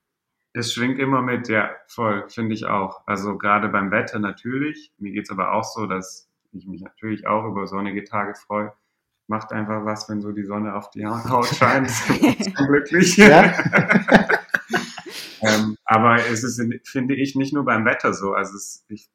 Es 0.53 0.73
schwingt 0.73 1.01
immer 1.01 1.23
mit, 1.23 1.49
ja, 1.49 1.71
voll, 1.89 2.29
finde 2.29 2.55
ich 2.55 2.67
auch. 2.67 3.03
Also 3.07 3.39
gerade 3.39 3.69
beim 3.71 3.91
Wetter 3.91 4.21
natürlich. 4.21 4.93
Mir 4.99 5.11
geht's 5.11 5.31
aber 5.31 5.53
auch 5.55 5.65
so, 5.65 5.87
dass 5.87 6.29
ich 6.53 6.67
mich 6.67 6.83
natürlich 6.83 7.27
auch 7.27 7.45
über 7.47 7.67
sonnige 7.67 8.05
Tage 8.05 8.35
freue. 8.35 8.73
Macht 9.33 9.51
einfach 9.51 9.87
was, 9.87 10.11
wenn 10.11 10.21
so 10.21 10.31
die 10.31 10.45
Sonne 10.45 10.75
auf 10.75 10.91
die 10.91 11.07
Haut 11.07 11.47
scheint. 11.57 11.91
glücklich. 12.55 13.17
Ja? 13.17 13.45
ähm, 15.41 15.79
aber 15.87 16.17
es 16.17 16.45
ist, 16.45 16.63
finde 16.85 17.15
ich, 17.15 17.35
nicht 17.35 17.55
nur 17.55 17.65
beim 17.65 17.87
Wetter 17.87 18.13
so. 18.13 18.35
Also, 18.35 18.55
es, 18.55 18.85
ich, 18.91 19.09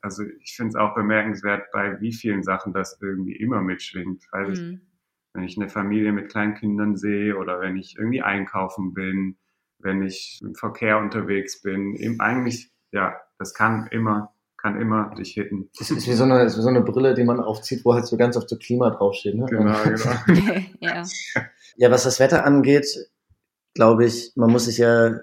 also 0.00 0.22
ich 0.22 0.54
finde 0.54 0.68
es 0.68 0.76
auch 0.76 0.94
bemerkenswert, 0.94 1.72
bei 1.72 2.00
wie 2.00 2.12
vielen 2.12 2.44
Sachen 2.44 2.72
das 2.72 2.96
irgendwie 3.02 3.34
immer 3.34 3.60
mitschwingt. 3.60 4.22
Weil 4.30 4.46
mhm. 4.46 4.52
ich, 4.52 4.80
wenn 5.34 5.42
ich 5.42 5.56
eine 5.58 5.68
Familie 5.68 6.12
mit 6.12 6.28
kleinen 6.28 6.54
Kindern 6.54 6.96
sehe 6.96 7.36
oder 7.36 7.60
wenn 7.60 7.76
ich 7.76 7.96
irgendwie 7.98 8.22
einkaufen 8.22 8.94
bin, 8.94 9.36
wenn 9.80 10.04
ich 10.04 10.38
im 10.42 10.54
Verkehr 10.54 10.98
unterwegs 10.98 11.60
bin. 11.60 11.96
Eben 11.96 12.20
eigentlich, 12.20 12.70
ja, 12.92 13.16
das 13.36 13.52
kann 13.52 13.88
immer, 13.90 14.32
kann 14.58 14.80
immer 14.80 15.14
dich 15.14 15.32
hitten. 15.34 15.70
Das 15.78 15.90
ist 15.90 16.06
wie 16.06 16.12
so 16.12 16.24
eine, 16.24 16.42
ist 16.44 16.56
wie 16.56 16.62
so 16.62 16.68
eine 16.68 16.82
Brille, 16.82 17.14
die 17.14 17.24
man 17.24 17.40
aufzieht, 17.40 17.84
wo 17.84 17.94
halt 17.94 18.06
so 18.06 18.16
ganz 18.16 18.36
oft 18.36 18.48
so 18.48 18.56
Klima 18.56 18.90
draufsteht. 18.90 19.34
Ne? 19.34 19.46
Genau, 19.46 19.76
genau. 19.84 20.10
ja. 20.80 21.04
ja, 21.76 21.90
was 21.90 22.04
das 22.04 22.20
Wetter 22.20 22.44
angeht, 22.44 22.86
glaube 23.74 24.04
ich, 24.04 24.32
man 24.36 24.50
muss 24.50 24.64
sich 24.64 24.78
ja, 24.78 25.20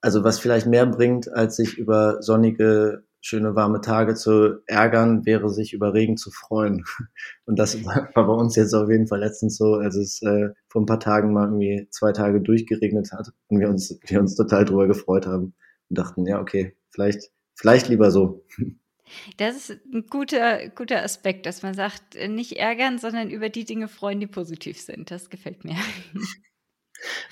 also 0.00 0.24
was 0.24 0.38
vielleicht 0.40 0.66
mehr 0.66 0.86
bringt, 0.86 1.32
als 1.32 1.56
sich 1.56 1.78
über 1.78 2.22
sonnige 2.22 3.04
schöne 3.22 3.54
warme 3.54 3.80
Tage 3.80 4.14
zu 4.14 4.62
ärgern, 4.66 5.24
wäre 5.24 5.48
sich 5.48 5.72
über 5.72 5.94
Regen 5.94 6.16
zu 6.16 6.30
freuen. 6.30 6.84
Und 7.46 7.58
das 7.58 7.84
war 7.84 8.10
bei 8.14 8.22
uns 8.22 8.56
jetzt 8.56 8.74
auf 8.74 8.90
jeden 8.90 9.06
Fall 9.06 9.20
letztens 9.20 9.56
so, 9.56 9.74
als 9.74 9.94
es 9.94 10.20
äh, 10.22 10.50
vor 10.68 10.82
ein 10.82 10.86
paar 10.86 11.00
Tagen 11.00 11.32
mal 11.32 11.44
irgendwie 11.44 11.86
zwei 11.90 12.12
Tage 12.12 12.40
durchgeregnet 12.40 13.12
hat 13.12 13.28
und 13.48 13.60
wir 13.60 13.68
uns, 13.68 13.98
wir 14.06 14.20
uns 14.20 14.34
total 14.34 14.64
drüber 14.64 14.88
gefreut 14.88 15.26
haben 15.26 15.54
und 15.88 15.98
dachten, 15.98 16.26
ja, 16.26 16.40
okay, 16.40 16.76
vielleicht, 16.90 17.30
vielleicht 17.54 17.88
lieber 17.88 18.10
so. 18.10 18.44
Das 19.36 19.56
ist 19.56 19.80
ein 19.92 20.06
guter, 20.08 20.68
guter 20.70 21.02
Aspekt, 21.02 21.46
dass 21.46 21.62
man 21.62 21.74
sagt, 21.74 22.16
nicht 22.28 22.52
ärgern, 22.58 22.98
sondern 22.98 23.30
über 23.30 23.48
die 23.48 23.64
Dinge 23.64 23.88
freuen, 23.88 24.20
die 24.20 24.26
positiv 24.26 24.80
sind. 24.80 25.10
Das 25.10 25.28
gefällt 25.28 25.64
mir. 25.64 25.76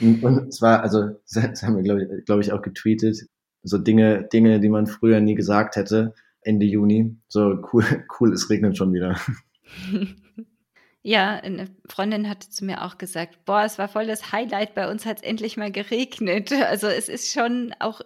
Und, 0.01 0.23
und 0.23 0.53
zwar, 0.53 0.83
also, 0.83 1.21
das 1.33 1.63
haben 1.63 1.77
wir, 1.77 1.83
glaube 1.83 2.03
ich, 2.03 2.25
glaub 2.25 2.41
ich, 2.41 2.53
auch 2.53 2.63
getweetet, 2.63 3.27
so 3.63 3.79
Dinge, 3.79 4.29
Dinge, 4.33 4.61
die 4.61 4.69
man 4.69 4.87
früher 4.87 5.21
nie 5.21 5.35
gesagt 5.35 5.77
hätte, 5.77 6.15
Ende 6.43 6.67
Juni. 6.67 7.17
So 7.29 7.63
cool, 7.73 7.85
cool, 8.21 8.33
es 8.33 8.51
regnet 8.51 8.77
schon 8.77 8.93
wieder. 8.93 9.19
Ja, 11.03 11.37
eine 11.37 11.67
Freundin 11.89 12.29
hatte 12.29 12.51
zu 12.51 12.63
mir 12.63 12.85
auch 12.85 12.99
gesagt, 12.99 13.47
boah, 13.47 13.65
es 13.65 13.79
war 13.79 13.89
voll 13.89 14.07
das 14.07 14.33
Highlight, 14.33 14.75
bei 14.75 14.91
uns 14.91 15.07
hat 15.07 15.19
es 15.19 15.23
endlich 15.23 15.57
mal 15.57 15.73
geregnet. 15.73 16.53
Also 16.53 16.89
es 16.89 17.09
ist 17.09 17.33
schon 17.33 17.75
auch 17.79 18.03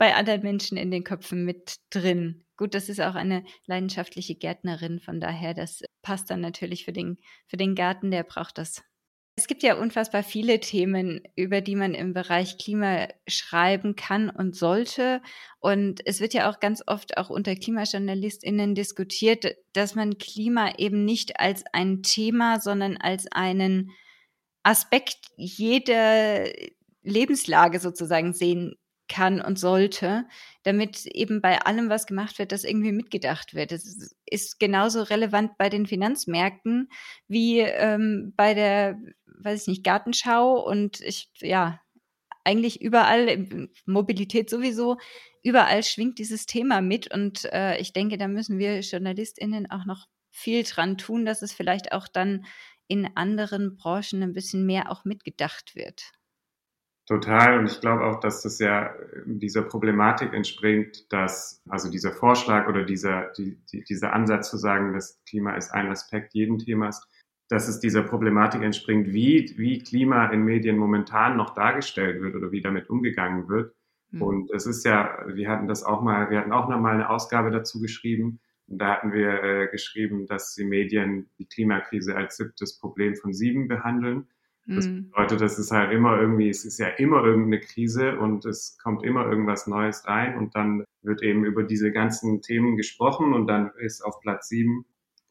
bei 0.00 0.14
anderen 0.14 0.40
Menschen 0.40 0.78
in 0.78 0.90
den 0.90 1.04
Köpfen 1.04 1.44
mit 1.44 1.76
drin. 1.90 2.42
Gut, 2.56 2.74
das 2.74 2.88
ist 2.88 3.02
auch 3.02 3.14
eine 3.14 3.44
leidenschaftliche 3.66 4.34
Gärtnerin, 4.34 4.98
von 4.98 5.20
daher, 5.20 5.52
das 5.52 5.82
passt 6.00 6.30
dann 6.30 6.40
natürlich 6.40 6.86
für 6.86 6.94
den, 6.94 7.18
für 7.46 7.58
den 7.58 7.74
Garten, 7.74 8.10
der 8.10 8.22
braucht 8.22 8.56
das. 8.56 8.82
Es 9.36 9.46
gibt 9.46 9.62
ja 9.62 9.74
unfassbar 9.74 10.22
viele 10.22 10.58
Themen, 10.58 11.20
über 11.36 11.60
die 11.60 11.76
man 11.76 11.92
im 11.92 12.14
Bereich 12.14 12.56
Klima 12.56 13.08
schreiben 13.28 13.94
kann 13.94 14.30
und 14.30 14.56
sollte. 14.56 15.20
Und 15.60 16.00
es 16.06 16.20
wird 16.20 16.32
ja 16.32 16.50
auch 16.50 16.60
ganz 16.60 16.82
oft 16.86 17.18
auch 17.18 17.28
unter 17.28 17.54
KlimajournalistInnen 17.54 18.74
diskutiert, 18.74 19.54
dass 19.74 19.94
man 19.94 20.16
Klima 20.16 20.76
eben 20.78 21.04
nicht 21.04 21.38
als 21.38 21.62
ein 21.74 22.02
Thema, 22.02 22.58
sondern 22.58 22.96
als 22.96 23.30
einen 23.30 23.90
Aspekt 24.62 25.18
jeder 25.36 26.46
Lebenslage 27.02 27.80
sozusagen 27.80 28.32
sehen 28.32 28.79
kann 29.10 29.42
und 29.42 29.58
sollte, 29.58 30.24
damit 30.62 31.04
eben 31.04 31.42
bei 31.42 31.60
allem, 31.60 31.90
was 31.90 32.06
gemacht 32.06 32.38
wird, 32.38 32.52
das 32.52 32.64
irgendwie 32.64 32.92
mitgedacht 32.92 33.54
wird. 33.54 33.72
Es 33.72 34.14
ist 34.24 34.58
genauso 34.58 35.02
relevant 35.02 35.58
bei 35.58 35.68
den 35.68 35.86
Finanzmärkten 35.86 36.88
wie 37.28 37.58
ähm, 37.58 38.32
bei 38.36 38.54
der, 38.54 38.98
weiß 39.26 39.62
ich 39.62 39.68
nicht, 39.68 39.84
Gartenschau 39.84 40.64
und 40.64 41.00
ich, 41.00 41.30
ja, 41.40 41.80
eigentlich 42.44 42.80
überall, 42.80 43.68
Mobilität 43.84 44.48
sowieso, 44.48 44.96
überall 45.42 45.82
schwingt 45.82 46.18
dieses 46.18 46.46
Thema 46.46 46.80
mit 46.80 47.12
und 47.12 47.44
äh, 47.52 47.78
ich 47.78 47.92
denke, 47.92 48.16
da 48.16 48.28
müssen 48.28 48.58
wir 48.58 48.80
JournalistInnen 48.80 49.70
auch 49.70 49.84
noch 49.84 50.06
viel 50.30 50.62
dran 50.62 50.96
tun, 50.96 51.24
dass 51.24 51.42
es 51.42 51.52
vielleicht 51.52 51.92
auch 51.92 52.08
dann 52.08 52.46
in 52.88 53.16
anderen 53.16 53.76
Branchen 53.76 54.22
ein 54.22 54.32
bisschen 54.32 54.64
mehr 54.64 54.90
auch 54.90 55.04
mitgedacht 55.04 55.74
wird. 55.74 56.12
Total. 57.10 57.58
Und 57.58 57.66
ich 57.66 57.80
glaube 57.80 58.04
auch, 58.04 58.20
dass 58.20 58.42
das 58.42 58.60
ja 58.60 58.94
dieser 59.24 59.62
Problematik 59.62 60.32
entspringt, 60.32 61.12
dass 61.12 61.60
also 61.68 61.90
dieser 61.90 62.12
Vorschlag 62.12 62.68
oder 62.68 62.84
dieser, 62.84 63.32
die, 63.36 63.58
die, 63.72 63.82
dieser 63.82 64.12
Ansatz 64.12 64.48
zu 64.48 64.56
sagen, 64.56 64.92
das 64.92 65.20
Klima 65.26 65.56
ist 65.56 65.72
ein 65.72 65.88
Aspekt 65.88 66.34
jeden 66.34 66.60
Themas, 66.60 67.04
dass 67.48 67.66
es 67.66 67.80
dieser 67.80 68.04
Problematik 68.04 68.62
entspringt, 68.62 69.08
wie, 69.08 69.52
wie 69.56 69.80
Klima 69.80 70.26
in 70.26 70.44
Medien 70.44 70.76
momentan 70.76 71.36
noch 71.36 71.52
dargestellt 71.52 72.22
wird 72.22 72.36
oder 72.36 72.52
wie 72.52 72.60
damit 72.60 72.88
umgegangen 72.88 73.48
wird. 73.48 73.74
Mhm. 74.12 74.22
Und 74.22 74.50
es 74.52 74.66
ist 74.66 74.84
ja, 74.84 75.18
wir 75.26 75.48
hatten 75.48 75.66
das 75.66 75.82
auch 75.82 76.02
mal, 76.02 76.30
wir 76.30 76.38
hatten 76.38 76.52
auch 76.52 76.68
noch 76.68 76.78
mal 76.78 76.94
eine 76.94 77.10
Ausgabe 77.10 77.50
dazu 77.50 77.80
geschrieben. 77.80 78.38
Und 78.68 78.78
da 78.78 78.94
hatten 78.94 79.12
wir 79.12 79.42
äh, 79.42 79.66
geschrieben, 79.66 80.28
dass 80.28 80.54
die 80.54 80.64
Medien 80.64 81.28
die 81.40 81.46
Klimakrise 81.46 82.14
als 82.14 82.36
siebtes 82.36 82.78
Problem 82.78 83.16
von 83.16 83.32
sieben 83.34 83.66
behandeln. 83.66 84.28
Das 84.76 84.86
mhm. 84.86 85.10
bedeutet, 85.10 85.40
es 85.42 85.58
ist 85.58 85.70
halt 85.70 85.92
immer 85.92 86.20
irgendwie, 86.20 86.48
es 86.48 86.64
ist 86.64 86.78
ja 86.78 86.88
immer 86.88 87.24
irgendeine 87.24 87.60
Krise 87.60 88.18
und 88.18 88.44
es 88.44 88.78
kommt 88.82 89.04
immer 89.04 89.26
irgendwas 89.26 89.66
Neues 89.66 90.06
rein 90.06 90.36
und 90.36 90.54
dann 90.54 90.84
wird 91.02 91.22
eben 91.22 91.44
über 91.44 91.62
diese 91.62 91.92
ganzen 91.92 92.42
Themen 92.42 92.76
gesprochen 92.76 93.32
und 93.32 93.46
dann 93.46 93.70
ist 93.78 94.02
auf 94.02 94.20
Platz 94.20 94.48
sieben 94.48 94.84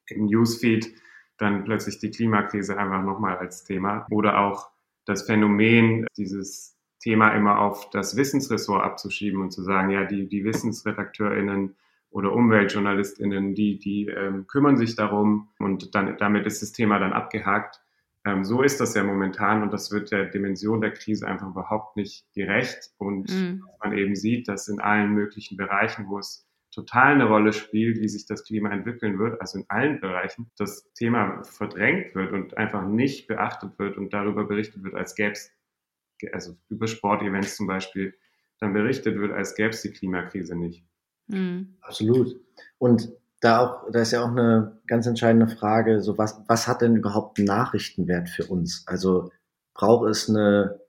im 0.08 0.26
Newsfeed 0.26 0.94
dann 1.38 1.64
plötzlich 1.64 2.00
die 2.00 2.12
Klimakrise 2.12 2.78
einfach 2.78 3.04
nochmal 3.04 3.38
als 3.38 3.64
Thema 3.64 4.06
oder 4.12 4.40
auch 4.40 4.70
das 5.06 5.24
Phänomen, 5.24 6.06
dieses 6.18 6.78
Thema 7.00 7.30
immer 7.34 7.60
auf 7.60 7.90
das 7.90 8.16
Wissensressort 8.16 8.84
abzuschieben 8.84 9.42
und 9.42 9.52
zu 9.52 9.64
sagen, 9.64 9.90
ja, 9.90 10.04
die, 10.04 10.28
die 10.28 10.44
WissensredakteurInnen 10.44 11.76
oder 12.12 12.34
UmweltjournalistInnen, 12.34 13.56
die, 13.56 13.80
die 13.80 14.08
ähm, 14.08 14.48
kümmern 14.48 14.78
sich 14.78 14.96
darum 14.96 15.50
und 15.60 15.96
dann, 15.96 16.18
damit 16.18 16.46
ist 16.46 16.62
das 16.62 16.72
Thema 16.72 17.00
dann 17.00 17.14
abgehakt. 17.14 17.82
Ähm, 18.26 18.44
so 18.44 18.62
ist 18.62 18.80
das 18.80 18.96
ja 18.96 19.04
momentan 19.04 19.64
und 19.64 19.72
das 19.72 19.92
wird 19.92 20.12
der 20.12 20.26
Dimension 20.26 20.82
der 20.82 20.92
Krise 20.92 21.28
einfach 21.28 21.48
überhaupt 21.48 21.96
nicht 21.96 22.26
gerecht. 22.34 22.92
Und 22.98 23.30
mhm. 23.30 23.64
man 23.82 23.98
eben 23.98 24.16
sieht, 24.16 24.48
dass 24.48 24.68
in 24.68 24.80
allen 24.80 25.12
möglichen 25.12 25.58
Bereichen, 25.58 26.08
wo 26.10 26.20
es 26.20 26.50
total 26.72 27.14
eine 27.14 27.26
Rolle 27.26 27.54
spielt, 27.54 28.00
wie 28.00 28.08
sich 28.08 28.26
das 28.26 28.44
Klima 28.44 28.70
entwickeln 28.72 29.18
wird, 29.18 29.40
also 29.42 29.60
in 29.60 29.66
allen 29.70 30.00
Bereichen, 30.00 30.52
das 30.58 30.92
Thema 30.94 31.44
verdrängt 31.44 32.14
wird 32.14 32.32
und 32.32 32.58
einfach 32.58 32.86
nicht 32.86 33.28
beachtet 33.28 33.80
wird 33.80 33.98
und 33.98 34.14
darüber 34.14 34.46
berichtet 34.46 34.84
wird, 34.84 34.96
als 34.96 35.16
gäbe 35.16 35.32
es, 35.32 35.52
also 36.32 36.56
über 36.68 36.88
Sportevents 36.88 37.56
zum 37.56 37.68
Beispiel, 37.68 38.14
dann 38.60 38.74
berichtet 38.74 39.18
wird, 39.18 39.32
als 39.32 39.56
gäbe 39.56 39.70
es 39.70 39.82
die 39.82 39.92
Klimakrise 39.92 40.56
nicht. 40.56 40.86
Mhm. 41.28 41.78
Absolut. 41.82 42.40
Und 42.78 43.12
da 43.40 43.60
auch, 43.60 43.92
da 43.92 44.02
ist 44.02 44.12
ja 44.12 44.24
auch 44.24 44.30
eine 44.30 44.80
ganz 44.88 45.08
entscheidende 45.08 45.48
Frage, 45.48 46.02
so 46.02 46.18
was, 46.18 46.42
was 46.48 46.68
hat 46.68 46.82
denn 46.82 46.96
überhaupt 46.96 47.40
Nachrichtenwert 47.40 48.30
für 48.30 48.46
uns? 48.46 48.84
Also 48.86 49.32
braucht 49.74 50.10
es 50.10 50.30
eine 50.30 50.80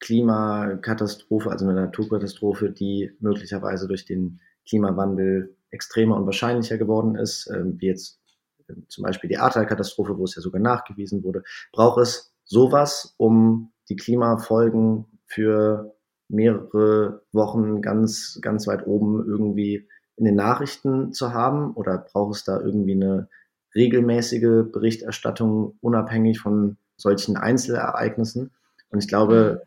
Klimakatastrophe, 0.00 1.50
also 1.50 1.66
eine 1.66 1.74
Naturkatastrophe, 1.74 2.70
die 2.70 3.10
möglicherweise 3.20 3.88
durch 3.88 4.04
den 4.04 4.40
Klimawandel 4.66 5.56
extremer 5.70 6.16
und 6.16 6.24
wahrscheinlicher 6.24 6.78
geworden 6.78 7.16
ist, 7.16 7.46
äh, 7.48 7.62
wie 7.64 7.86
jetzt 7.86 8.20
äh, 8.68 8.74
zum 8.88 9.04
Beispiel 9.04 9.28
die 9.28 9.38
Ahrtal-Katastrophe, 9.38 10.16
wo 10.16 10.24
es 10.24 10.34
ja 10.34 10.42
sogar 10.42 10.60
nachgewiesen 10.60 11.22
wurde. 11.24 11.42
Braucht 11.72 12.00
es 12.00 12.32
sowas, 12.44 13.14
um 13.18 13.72
die 13.88 13.96
Klimafolgen 13.96 15.06
für 15.26 15.94
mehrere 16.28 17.22
Wochen 17.32 17.82
ganz, 17.82 18.38
ganz 18.42 18.66
weit 18.66 18.86
oben 18.86 19.26
irgendwie 19.26 19.88
in 20.18 20.24
den 20.24 20.34
Nachrichten 20.34 21.12
zu 21.12 21.32
haben? 21.32 21.72
Oder 21.74 21.98
braucht 21.98 22.36
es 22.36 22.44
da 22.44 22.60
irgendwie 22.60 22.92
eine 22.92 23.28
regelmäßige 23.74 24.70
Berichterstattung 24.72 25.76
unabhängig 25.80 26.40
von 26.40 26.76
solchen 26.96 27.36
Einzelereignissen? 27.36 28.50
Und 28.90 28.98
ich 29.02 29.08
glaube, 29.08 29.62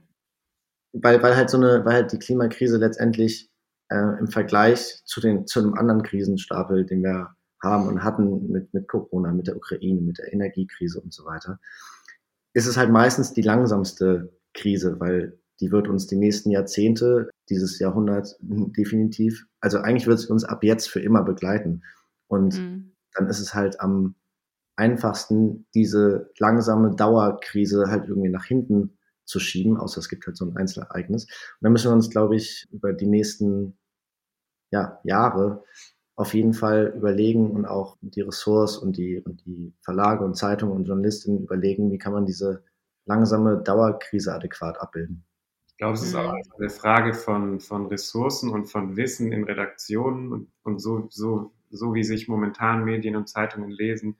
weil, 0.93 1.21
weil 1.23 1.35
halt 1.35 1.49
so 1.49 1.57
eine, 1.57 1.85
weil 1.85 1.93
halt 1.93 2.11
die 2.11 2.19
Klimakrise 2.19 2.77
letztendlich 2.77 3.49
äh, 3.89 4.19
im 4.19 4.27
Vergleich 4.27 5.01
zu 5.05 5.21
den, 5.21 5.47
zu 5.47 5.59
einem 5.59 5.73
anderen 5.73 6.03
Krisenstapel, 6.03 6.85
den 6.85 7.03
wir 7.03 7.35
haben 7.61 7.87
und 7.87 8.03
hatten 8.03 8.51
mit, 8.51 8.73
mit 8.73 8.87
Corona, 8.87 9.31
mit 9.31 9.47
der 9.47 9.55
Ukraine, 9.55 10.01
mit 10.01 10.17
der 10.17 10.33
Energiekrise 10.33 10.99
und 10.99 11.13
so 11.13 11.25
weiter, 11.25 11.59
ist 12.53 12.65
es 12.65 12.77
halt 12.77 12.89
meistens 12.89 13.33
die 13.33 13.43
langsamste 13.43 14.33
Krise, 14.53 14.99
weil 14.99 15.39
die 15.61 15.71
wird 15.71 15.87
uns 15.87 16.07
die 16.07 16.17
nächsten 16.17 16.49
Jahrzehnte, 16.49 17.29
dieses 17.49 17.79
Jahrhundert 17.79 18.35
definitiv, 18.41 19.45
also 19.61 19.77
eigentlich 19.77 20.07
wird 20.07 20.19
es 20.19 20.25
uns 20.25 20.43
ab 20.43 20.63
jetzt 20.63 20.89
für 20.89 20.99
immer 20.99 21.23
begleiten. 21.23 21.83
Und 22.27 22.57
mhm. 22.57 22.93
dann 23.13 23.27
ist 23.27 23.39
es 23.39 23.53
halt 23.53 23.79
am 23.79 24.15
einfachsten, 24.75 25.67
diese 25.75 26.31
langsame 26.39 26.95
Dauerkrise 26.95 27.85
halt 27.87 28.07
irgendwie 28.07 28.29
nach 28.29 28.45
hinten 28.45 28.97
zu 29.25 29.39
schieben, 29.39 29.77
außer 29.77 29.99
es 29.99 30.09
gibt 30.09 30.25
halt 30.25 30.35
so 30.35 30.45
ein 30.45 30.57
Einzelereignis. 30.57 31.25
Und 31.25 31.61
dann 31.61 31.71
müssen 31.71 31.91
wir 31.91 31.95
uns, 31.95 32.09
glaube 32.09 32.35
ich, 32.35 32.67
über 32.71 32.91
die 32.91 33.05
nächsten 33.05 33.77
ja, 34.71 34.99
Jahre 35.03 35.63
auf 36.15 36.33
jeden 36.33 36.53
Fall 36.53 36.93
überlegen 36.95 37.51
und 37.51 37.65
auch 37.65 37.97
die 38.01 38.21
Ressorts 38.21 38.77
und 38.77 38.97
die, 38.97 39.19
und 39.19 39.45
die 39.45 39.73
Verlage 39.81 40.25
und 40.25 40.35
Zeitungen 40.35 40.75
und 40.75 40.85
Journalistinnen 40.85 41.43
überlegen, 41.43 41.91
wie 41.91 41.97
kann 41.97 42.13
man 42.13 42.25
diese 42.25 42.63
langsame 43.05 43.61
Dauerkrise 43.61 44.33
adäquat 44.33 44.79
abbilden 44.81 45.25
glaube, 45.81 45.95
es 45.95 46.03
ist 46.03 46.15
auch 46.15 46.33
mhm. 46.33 46.43
eine 46.59 46.69
Frage 46.69 47.15
von, 47.15 47.59
von 47.59 47.87
Ressourcen 47.87 48.51
und 48.51 48.67
von 48.67 48.95
Wissen 48.97 49.31
in 49.31 49.45
Redaktionen 49.45 50.31
und, 50.31 50.51
und 50.61 50.79
so, 50.79 51.07
so, 51.09 51.53
so 51.71 51.95
wie 51.95 52.03
sich 52.03 52.27
momentan 52.27 52.85
Medien 52.85 53.15
und 53.15 53.27
Zeitungen 53.27 53.71
lesen, 53.71 54.15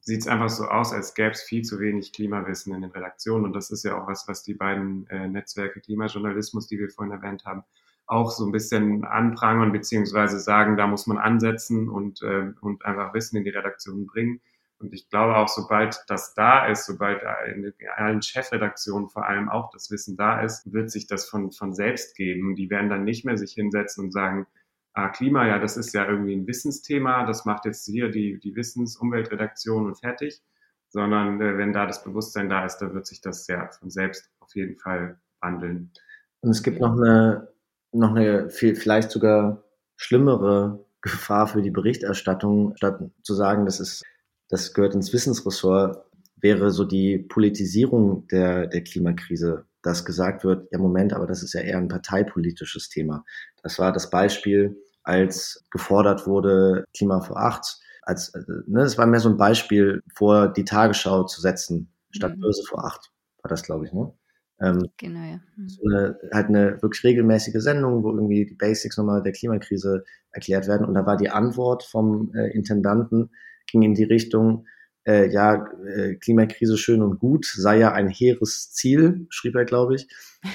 sieht 0.00 0.20
es 0.20 0.28
einfach 0.28 0.50
so 0.50 0.64
aus, 0.64 0.92
als 0.92 1.14
gäbe 1.14 1.30
es 1.30 1.42
viel 1.42 1.62
zu 1.62 1.80
wenig 1.80 2.12
Klimawissen 2.12 2.74
in 2.74 2.82
den 2.82 2.90
Redaktionen. 2.90 3.46
Und 3.46 3.56
das 3.56 3.70
ist 3.70 3.84
ja 3.84 3.98
auch 3.98 4.06
was, 4.06 4.28
was 4.28 4.42
die 4.42 4.52
beiden 4.52 5.06
äh, 5.08 5.28
Netzwerke 5.28 5.80
Klimajournalismus, 5.80 6.66
die 6.66 6.78
wir 6.78 6.90
vorhin 6.90 7.12
erwähnt 7.12 7.46
haben, 7.46 7.64
auch 8.06 8.30
so 8.30 8.44
ein 8.44 8.52
bisschen 8.52 9.04
anprangern, 9.04 9.72
beziehungsweise 9.72 10.38
sagen, 10.38 10.76
da 10.76 10.86
muss 10.86 11.06
man 11.06 11.16
ansetzen 11.16 11.88
und, 11.88 12.20
äh, 12.20 12.52
und 12.60 12.84
einfach 12.84 13.14
Wissen 13.14 13.38
in 13.38 13.44
die 13.44 13.50
Redaktionen 13.50 14.06
bringen. 14.06 14.42
Und 14.80 14.92
ich 14.92 15.08
glaube 15.08 15.36
auch, 15.36 15.48
sobald 15.48 16.04
das 16.06 16.34
da 16.34 16.66
ist, 16.66 16.86
sobald 16.86 17.22
in 17.52 17.72
allen 17.96 18.22
Chefredaktionen 18.22 19.08
vor 19.08 19.26
allem 19.26 19.48
auch 19.48 19.70
das 19.70 19.90
Wissen 19.90 20.16
da 20.16 20.40
ist, 20.40 20.72
wird 20.72 20.90
sich 20.90 21.06
das 21.06 21.28
von, 21.28 21.50
von 21.50 21.74
selbst 21.74 22.16
geben. 22.16 22.54
Die 22.54 22.70
werden 22.70 22.88
dann 22.88 23.04
nicht 23.04 23.24
mehr 23.24 23.36
sich 23.36 23.52
hinsetzen 23.52 24.04
und 24.04 24.12
sagen, 24.12 24.46
ah, 24.94 25.08
Klima, 25.08 25.46
ja, 25.46 25.58
das 25.58 25.76
ist 25.76 25.94
ja 25.94 26.08
irgendwie 26.08 26.34
ein 26.34 26.46
Wissensthema, 26.46 27.24
das 27.24 27.44
macht 27.44 27.64
jetzt 27.64 27.86
hier 27.86 28.10
die, 28.10 28.38
die 28.38 28.54
Wissens-Umweltredaktion 28.54 29.86
und 29.86 29.98
fertig, 29.98 30.42
sondern 30.88 31.40
äh, 31.40 31.56
wenn 31.56 31.72
da 31.72 31.86
das 31.86 32.02
Bewusstsein 32.02 32.48
da 32.48 32.64
ist, 32.64 32.78
dann 32.78 32.94
wird 32.94 33.06
sich 33.06 33.20
das 33.20 33.46
ja 33.46 33.68
von 33.68 33.90
selbst 33.90 34.30
auf 34.40 34.54
jeden 34.54 34.76
Fall 34.76 35.20
wandeln. 35.40 35.92
Und 36.40 36.50
es 36.50 36.62
gibt 36.62 36.80
noch 36.80 36.96
eine, 36.96 37.48
noch 37.92 38.14
eine 38.14 38.50
viel, 38.50 38.74
vielleicht 38.74 39.10
sogar 39.10 39.62
schlimmere 39.96 40.84
Gefahr 41.00 41.46
für 41.46 41.62
die 41.62 41.70
Berichterstattung, 41.70 42.76
statt 42.76 43.00
zu 43.22 43.34
sagen, 43.34 43.66
das 43.66 43.80
ist 43.80 44.04
das 44.48 44.74
gehört 44.74 44.94
ins 44.94 45.12
Wissensressort, 45.12 46.04
wäre 46.36 46.70
so 46.70 46.84
die 46.84 47.18
Politisierung 47.18 48.26
der, 48.28 48.66
der 48.66 48.82
Klimakrise, 48.82 49.66
dass 49.82 50.04
gesagt 50.04 50.44
wird, 50.44 50.68
ja 50.72 50.78
Moment, 50.78 51.12
aber 51.12 51.26
das 51.26 51.42
ist 51.42 51.54
ja 51.54 51.60
eher 51.60 51.78
ein 51.78 51.88
parteipolitisches 51.88 52.88
Thema. 52.88 53.24
Das 53.62 53.78
war 53.78 53.92
das 53.92 54.10
Beispiel, 54.10 54.76
als 55.02 55.64
gefordert 55.70 56.26
wurde, 56.26 56.84
Klima 56.96 57.20
vor 57.20 57.38
acht, 57.38 57.78
als, 58.02 58.34
äh, 58.34 58.40
ne, 58.66 58.80
das 58.80 58.98
war 58.98 59.06
mehr 59.06 59.20
so 59.20 59.28
ein 59.28 59.36
Beispiel, 59.36 60.02
vor 60.14 60.48
die 60.52 60.64
Tagesschau 60.64 61.24
zu 61.24 61.40
setzen, 61.40 61.92
statt 62.10 62.36
mhm. 62.36 62.40
Börse 62.40 62.62
vor 62.68 62.84
acht, 62.84 63.10
war 63.42 63.48
das, 63.48 63.62
glaube 63.62 63.86
ich, 63.86 63.92
ne? 63.92 64.12
Ähm, 64.60 64.88
genau, 64.96 65.20
ja. 65.20 65.40
Mhm. 65.56 65.68
So 65.68 65.82
eine, 65.84 66.18
halt 66.32 66.48
eine 66.48 66.82
wirklich 66.82 67.04
regelmäßige 67.04 67.62
Sendung, 67.62 68.02
wo 68.02 68.10
irgendwie 68.10 68.44
die 68.44 68.54
Basics 68.54 68.96
nochmal 68.96 69.22
der 69.22 69.32
Klimakrise 69.32 70.04
erklärt 70.32 70.66
werden. 70.66 70.86
Und 70.86 70.94
da 70.94 71.06
war 71.06 71.16
die 71.16 71.30
Antwort 71.30 71.84
vom 71.84 72.32
äh, 72.34 72.50
Intendanten, 72.50 73.30
ging 73.70 73.82
in 73.82 73.94
die 73.94 74.04
Richtung, 74.04 74.66
äh, 75.06 75.30
ja, 75.30 75.66
äh, 75.86 76.14
Klimakrise 76.16 76.76
schön 76.76 77.02
und 77.02 77.18
gut, 77.18 77.46
sei 77.46 77.78
ja 77.78 77.92
ein 77.92 78.08
hehres 78.08 78.72
Ziel, 78.72 79.26
schrieb 79.30 79.54
er, 79.54 79.64
glaube 79.64 79.94
ich. 79.94 80.08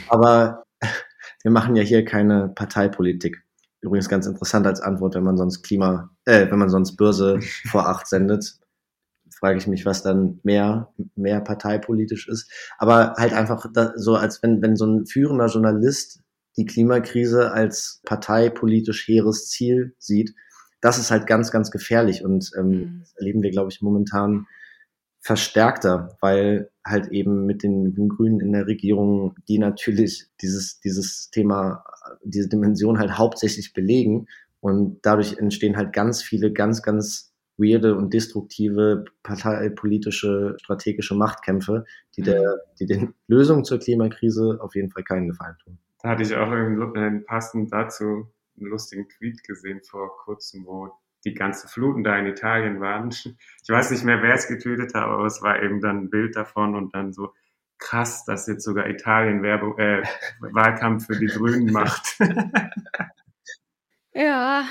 Aber 0.10 0.65
wir 1.43 1.52
machen 1.52 1.76
ja 1.76 1.84
hier 1.84 2.06
keine 2.06 2.49
Parteipolitik. 2.49 3.43
Übrigens 3.82 4.08
ganz 4.08 4.28
interessant 4.28 4.65
als 4.65 4.80
Antwort, 4.80 5.15
wenn 5.15 5.23
man 5.23 5.38
sonst 5.38 5.63
Klima, 5.63 6.10
äh, 6.26 6.49
wenn 6.49 6.60
man 6.60 6.69
sonst 6.69 6.95
Börse 6.95 7.39
vor 7.69 7.88
acht 7.88 8.08
sendet, 8.08 8.60
frage 9.39 9.58
ich 9.58 9.67
mich, 9.67 9.86
was 9.86 10.04
dann 10.04 10.39
mehr, 10.43 10.93
mehr 11.15 11.41
parteipolitisch 11.41 12.28
ist. 12.30 12.49
Aber 12.78 13.15
halt 13.17 13.34
einfach 13.34 13.65
da, 13.73 13.91
so, 13.95 14.15
als 14.15 14.41
wenn, 14.41 14.62
wenn 14.62 14.76
so 14.76 14.86
ein 14.86 15.06
führender 15.06 15.47
Journalist 15.47 16.21
die 16.56 16.65
Klimakrise 16.65 17.52
als 17.52 18.02
parteipolitisch 18.06 19.08
hehres 19.08 19.49
Ziel 19.49 19.95
sieht, 19.97 20.34
das 20.84 20.98
ist 20.98 21.12
halt 21.12 21.28
ganz, 21.28 21.50
ganz 21.50 21.72
gefährlich 21.72 22.26
und 22.26 22.52
ähm, 22.58 22.67
mhm. 22.67 23.00
das 23.00 23.15
erleben 23.15 23.41
wir, 23.41 23.52
glaube 23.52 23.72
ich, 23.72 23.82
momentan 23.82 24.48
verstärkter, 25.22 26.17
weil 26.19 26.69
halt 26.86 27.08
eben 27.08 27.46
mit 27.46 27.63
den, 27.63 27.84
mit 27.84 27.98
den 27.98 28.10
Grünen 28.10 28.41
in 28.41 28.52
der 28.52 28.67
Regierung, 28.67 29.34
die 29.48 29.60
natürlich 29.60 30.28
dieses, 30.41 30.82
dieses 30.82 31.30
Thema, 31.30 31.86
diese 32.26 32.50
Dimension 32.50 33.00
halt 33.00 33.17
hauptsächlich 33.17 33.72
belegen 33.72 34.28
und 34.60 35.00
dadurch 35.04 35.38
entstehen 35.38 35.78
halt 35.78 35.93
ganz 35.93 36.22
viele 36.22 36.52
ganz, 36.52 36.82
ganz 36.82 37.34
weirde 37.58 37.96
und 37.96 38.13
destruktive 38.13 39.06
parteipolitische, 39.24 40.58
strategische 40.60 41.15
Machtkämpfe, 41.15 41.86
die 42.17 42.22
mhm. 42.22 42.26
der, 42.26 42.56
die 42.82 42.88
den 42.88 43.13
Lösungen 43.28 43.63
zur 43.63 43.80
Klimakrise 43.80 44.58
auf 44.60 44.76
jeden 44.76 44.91
Fall 44.91 45.04
keinen 45.04 45.30
Gefallen 45.30 45.56
tun. 45.63 45.78
Da 46.02 46.10
hatte 46.10 46.24
ich 46.24 46.36
auch 46.36 46.52
einen 46.52 47.24
passend 47.24 47.72
dazu 47.72 48.28
einen 48.57 48.69
lustigen 48.69 49.07
Tweet 49.09 49.43
gesehen 49.43 49.81
vor 49.83 50.15
kurzem, 50.17 50.65
wo 50.65 50.91
die 51.25 51.33
ganzen 51.33 51.69
Fluten 51.69 52.03
da 52.03 52.17
in 52.17 52.27
Italien 52.27 52.81
waren. 52.81 53.09
Ich 53.09 53.69
weiß 53.69 53.91
nicht 53.91 54.03
mehr, 54.03 54.21
wer 54.21 54.33
es 54.33 54.47
getweetet 54.47 54.93
hat, 54.93 55.03
aber 55.03 55.25
es 55.25 55.41
war 55.41 55.61
eben 55.61 55.79
dann 55.79 56.03
ein 56.03 56.09
Bild 56.09 56.35
davon 56.35 56.75
und 56.75 56.93
dann 56.93 57.13
so 57.13 57.33
krass, 57.77 58.25
dass 58.25 58.47
jetzt 58.47 58.63
sogar 58.63 58.89
Italien 58.89 59.41
Werbe, 59.43 59.75
äh, 59.77 60.03
Wahlkampf 60.53 61.05
für 61.07 61.19
die 61.19 61.27
Grünen 61.27 61.71
macht. 61.71 62.17
ja. 64.13 64.65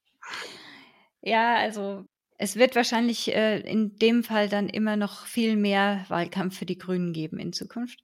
ja, 1.20 1.56
also 1.56 2.04
Es 2.38 2.56
wird 2.56 2.74
wahrscheinlich 2.76 3.34
äh, 3.34 3.60
in 3.60 3.96
dem 3.96 4.22
Fall 4.24 4.48
dann 4.48 4.68
immer 4.68 4.96
noch 4.96 5.26
viel 5.26 5.56
mehr 5.56 6.04
Wahlkampf 6.08 6.58
für 6.58 6.66
die 6.66 6.78
Grünen 6.78 7.12
geben 7.12 7.38
in 7.38 7.52
Zukunft. 7.52 8.00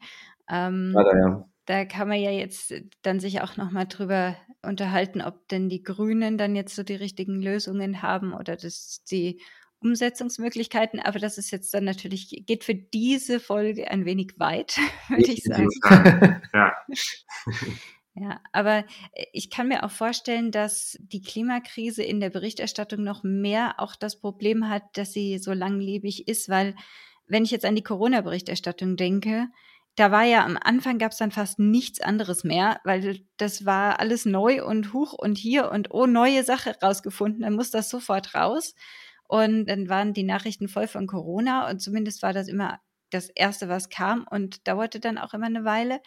Ähm, 0.49 0.93
Leider, 0.93 1.19
ja. 1.19 1.49
Da 1.67 1.85
kann 1.85 2.07
man 2.07 2.21
ja 2.21 2.31
jetzt 2.31 2.73
dann 3.03 3.19
sich 3.19 3.41
auch 3.41 3.57
noch 3.57 3.73
mal 3.73 3.87
drüber 3.87 4.37
unterhalten, 4.67 5.23
ob 5.23 5.49
denn 5.49 5.69
die 5.69 5.83
Grünen 5.83 6.39
dann 6.39 6.57
jetzt 6.57 6.75
so 6.75 6.83
die 6.83 6.95
richtigen 6.95 7.41
Lösungen 7.41 8.03
haben 8.03 8.35
oder 8.35 8.57
das 8.57 9.03
die 9.11 9.41
Umsetzungsmöglichkeiten. 9.81 11.01
Aber 11.01 11.19
das 11.19 11.39
ist 11.39 11.51
jetzt 11.51 11.73
dann 11.75 11.85
natürlich, 11.85 12.45
geht 12.47 12.65
für 12.65 12.75
diese 12.75 13.41
Folge 13.41 13.91
ein 13.91 14.05
wenig 14.05 14.35
weit, 14.39 14.77
würde 15.09 15.33
ich 15.33 15.43
sagen. 15.43 15.69
Ja. 16.53 16.73
Ja, 18.19 18.41
aber 18.51 18.87
äh, 19.13 19.27
ich 19.35 19.51
kann 19.51 19.69
mir 19.69 19.85
auch 19.85 19.91
vorstellen, 19.91 20.51
dass 20.51 20.97
die 21.01 21.21
Klimakrise 21.21 22.03
in 22.03 22.19
der 22.19 22.31
Berichterstattung 22.31 23.05
noch 23.05 23.23
mehr 23.25 23.75
auch 23.77 23.95
das 23.95 24.19
Problem 24.19 24.71
hat, 24.71 24.85
dass 24.95 25.13
sie 25.13 25.39
so 25.39 25.53
langlebig 25.53 26.27
ist, 26.27 26.49
weil 26.49 26.75
wenn 27.27 27.45
ich 27.45 27.51
jetzt 27.51 27.67
an 27.67 27.75
die 27.75 27.83
Corona-Berichterstattung 27.83 28.97
denke, 28.97 29.49
da 29.97 30.11
war 30.13 30.25
ja 30.25 30.45
am 30.45 30.59
Anfang 30.63 30.99
gab 30.99 31.13
es 31.13 31.19
dann 31.19 31.31
fast 31.31 31.59
nichts 31.59 32.01
anderes 32.01 32.45
mehr, 32.45 32.81
weil 32.85 33.21
das 33.39 33.65
war 33.65 33.99
alles 33.99 34.27
neu 34.27 34.65
und 34.65 34.93
hoch 34.93 35.15
und 35.15 35.39
hier 35.39 35.71
und 35.71 35.91
oh, 35.91 36.07
neue 36.07 36.45
Sache 36.45 36.77
rausgefunden, 36.83 37.43
dann 37.43 37.55
muss 37.55 37.71
das 37.71 37.89
sofort 37.89 38.35
raus. 38.35 38.75
Und 39.29 39.67
dann 39.67 39.89
waren 39.89 40.13
die 40.13 40.23
Nachrichten 40.23 40.69
voll 40.69 40.87
von 40.87 41.07
Corona 41.07 41.69
und 41.69 41.81
zumindest 41.81 42.23
war 42.23 42.33
das 42.33 42.47
immer 42.47 42.81
das 43.11 43.29
Erste, 43.31 43.69
was 43.69 43.89
kam 43.89 44.27
und 44.31 44.69
dauerte 44.69 45.01
dann 45.01 45.19
auch 45.19 45.35
immer 45.35 45.47
eine 45.47 45.65
Weile. 45.65 46.01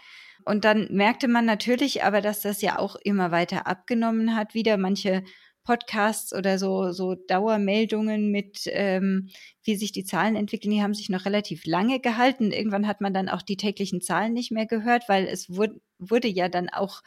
Und 0.45 0.65
dann 0.65 0.87
merkte 0.91 1.27
man 1.27 1.45
natürlich 1.45 2.03
aber, 2.03 2.21
dass 2.21 2.41
das 2.41 2.61
ja 2.61 2.77
auch 2.77 2.95
immer 3.03 3.31
weiter 3.31 3.67
abgenommen 3.67 4.35
hat. 4.35 4.53
Wieder 4.53 4.77
manche 4.77 5.23
Podcasts 5.69 6.33
oder 6.33 6.57
so, 6.57 6.91
so 6.93 7.13
Dauermeldungen 7.13 8.31
mit, 8.31 8.63
ähm, 8.71 9.29
wie 9.63 9.75
sich 9.75 9.91
die 9.91 10.03
Zahlen 10.03 10.35
entwickeln, 10.35 10.71
die 10.71 10.81
haben 10.81 10.95
sich 10.95 11.09
noch 11.09 11.25
relativ 11.25 11.67
lange 11.67 11.99
gehalten. 11.99 12.51
Irgendwann 12.51 12.87
hat 12.87 13.01
man 13.01 13.13
dann 13.13 13.29
auch 13.29 13.43
die 13.43 13.55
täglichen 13.55 14.01
Zahlen 14.01 14.33
nicht 14.33 14.49
mehr 14.49 14.65
gehört, 14.65 15.07
weil 15.07 15.27
es 15.27 15.55
wurde, 15.55 15.79
wurde 15.99 16.27
ja 16.27 16.49
dann 16.49 16.69
auch 16.69 17.03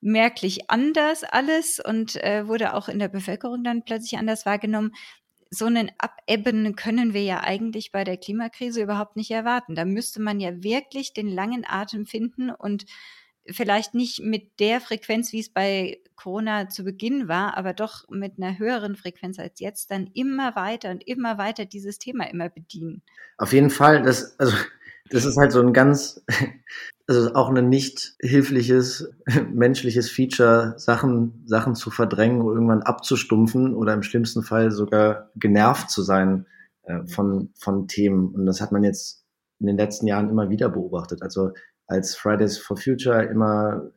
merklich 0.00 0.70
anders 0.70 1.24
alles 1.24 1.80
und 1.84 2.14
äh, 2.22 2.46
wurde 2.46 2.74
auch 2.74 2.88
in 2.88 3.00
der 3.00 3.08
Bevölkerung 3.08 3.64
dann 3.64 3.84
plötzlich 3.84 4.20
anders 4.20 4.46
wahrgenommen. 4.46 4.92
So 5.50 5.64
einen 5.64 5.90
Abebben 5.98 6.76
können 6.76 7.12
wir 7.12 7.24
ja 7.24 7.40
eigentlich 7.40 7.90
bei 7.90 8.04
der 8.04 8.18
Klimakrise 8.18 8.82
überhaupt 8.82 9.16
nicht 9.16 9.32
erwarten. 9.32 9.74
Da 9.74 9.84
müsste 9.84 10.22
man 10.22 10.38
ja 10.38 10.62
wirklich 10.62 11.12
den 11.12 11.26
langen 11.26 11.64
Atem 11.66 12.06
finden 12.06 12.50
und 12.50 12.84
vielleicht 13.52 13.94
nicht 13.94 14.20
mit 14.20 14.60
der 14.60 14.80
Frequenz, 14.80 15.32
wie 15.32 15.40
es 15.40 15.48
bei 15.48 15.98
Corona 16.16 16.68
zu 16.68 16.84
Beginn 16.84 17.28
war, 17.28 17.56
aber 17.56 17.72
doch 17.72 18.08
mit 18.10 18.34
einer 18.38 18.58
höheren 18.58 18.96
Frequenz 18.96 19.38
als 19.38 19.58
jetzt, 19.58 19.90
dann 19.90 20.08
immer 20.12 20.54
weiter 20.54 20.90
und 20.90 21.06
immer 21.06 21.38
weiter 21.38 21.64
dieses 21.64 21.98
Thema 21.98 22.24
immer 22.30 22.48
bedienen. 22.48 23.02
Auf 23.38 23.52
jeden 23.52 23.70
Fall, 23.70 24.02
das, 24.02 24.38
also, 24.38 24.54
das 25.08 25.24
ist 25.24 25.36
halt 25.36 25.52
so 25.52 25.60
ein 25.60 25.72
ganz, 25.72 26.22
also 27.06 27.34
auch 27.34 27.48
ein 27.48 27.68
nicht 27.68 28.14
hilfliches 28.20 29.10
menschliches 29.52 30.10
Feature, 30.10 30.74
Sachen, 30.76 31.42
Sachen 31.46 31.74
zu 31.74 31.90
verdrängen 31.90 32.42
oder 32.42 32.56
irgendwann 32.56 32.82
abzustumpfen 32.82 33.74
oder 33.74 33.94
im 33.94 34.02
schlimmsten 34.02 34.42
Fall 34.42 34.70
sogar 34.70 35.30
genervt 35.36 35.90
zu 35.90 36.02
sein 36.02 36.46
äh, 36.82 37.06
von, 37.06 37.50
von 37.54 37.88
Themen. 37.88 38.34
Und 38.34 38.46
das 38.46 38.60
hat 38.60 38.72
man 38.72 38.84
jetzt 38.84 39.24
in 39.58 39.66
den 39.66 39.76
letzten 39.76 40.06
Jahren 40.06 40.28
immer 40.28 40.50
wieder 40.50 40.68
beobachtet. 40.68 41.22
Also 41.22 41.52
als 41.90 42.14
Fridays 42.14 42.56
for 42.56 42.76
Future 42.76 43.24
immer 43.24 43.90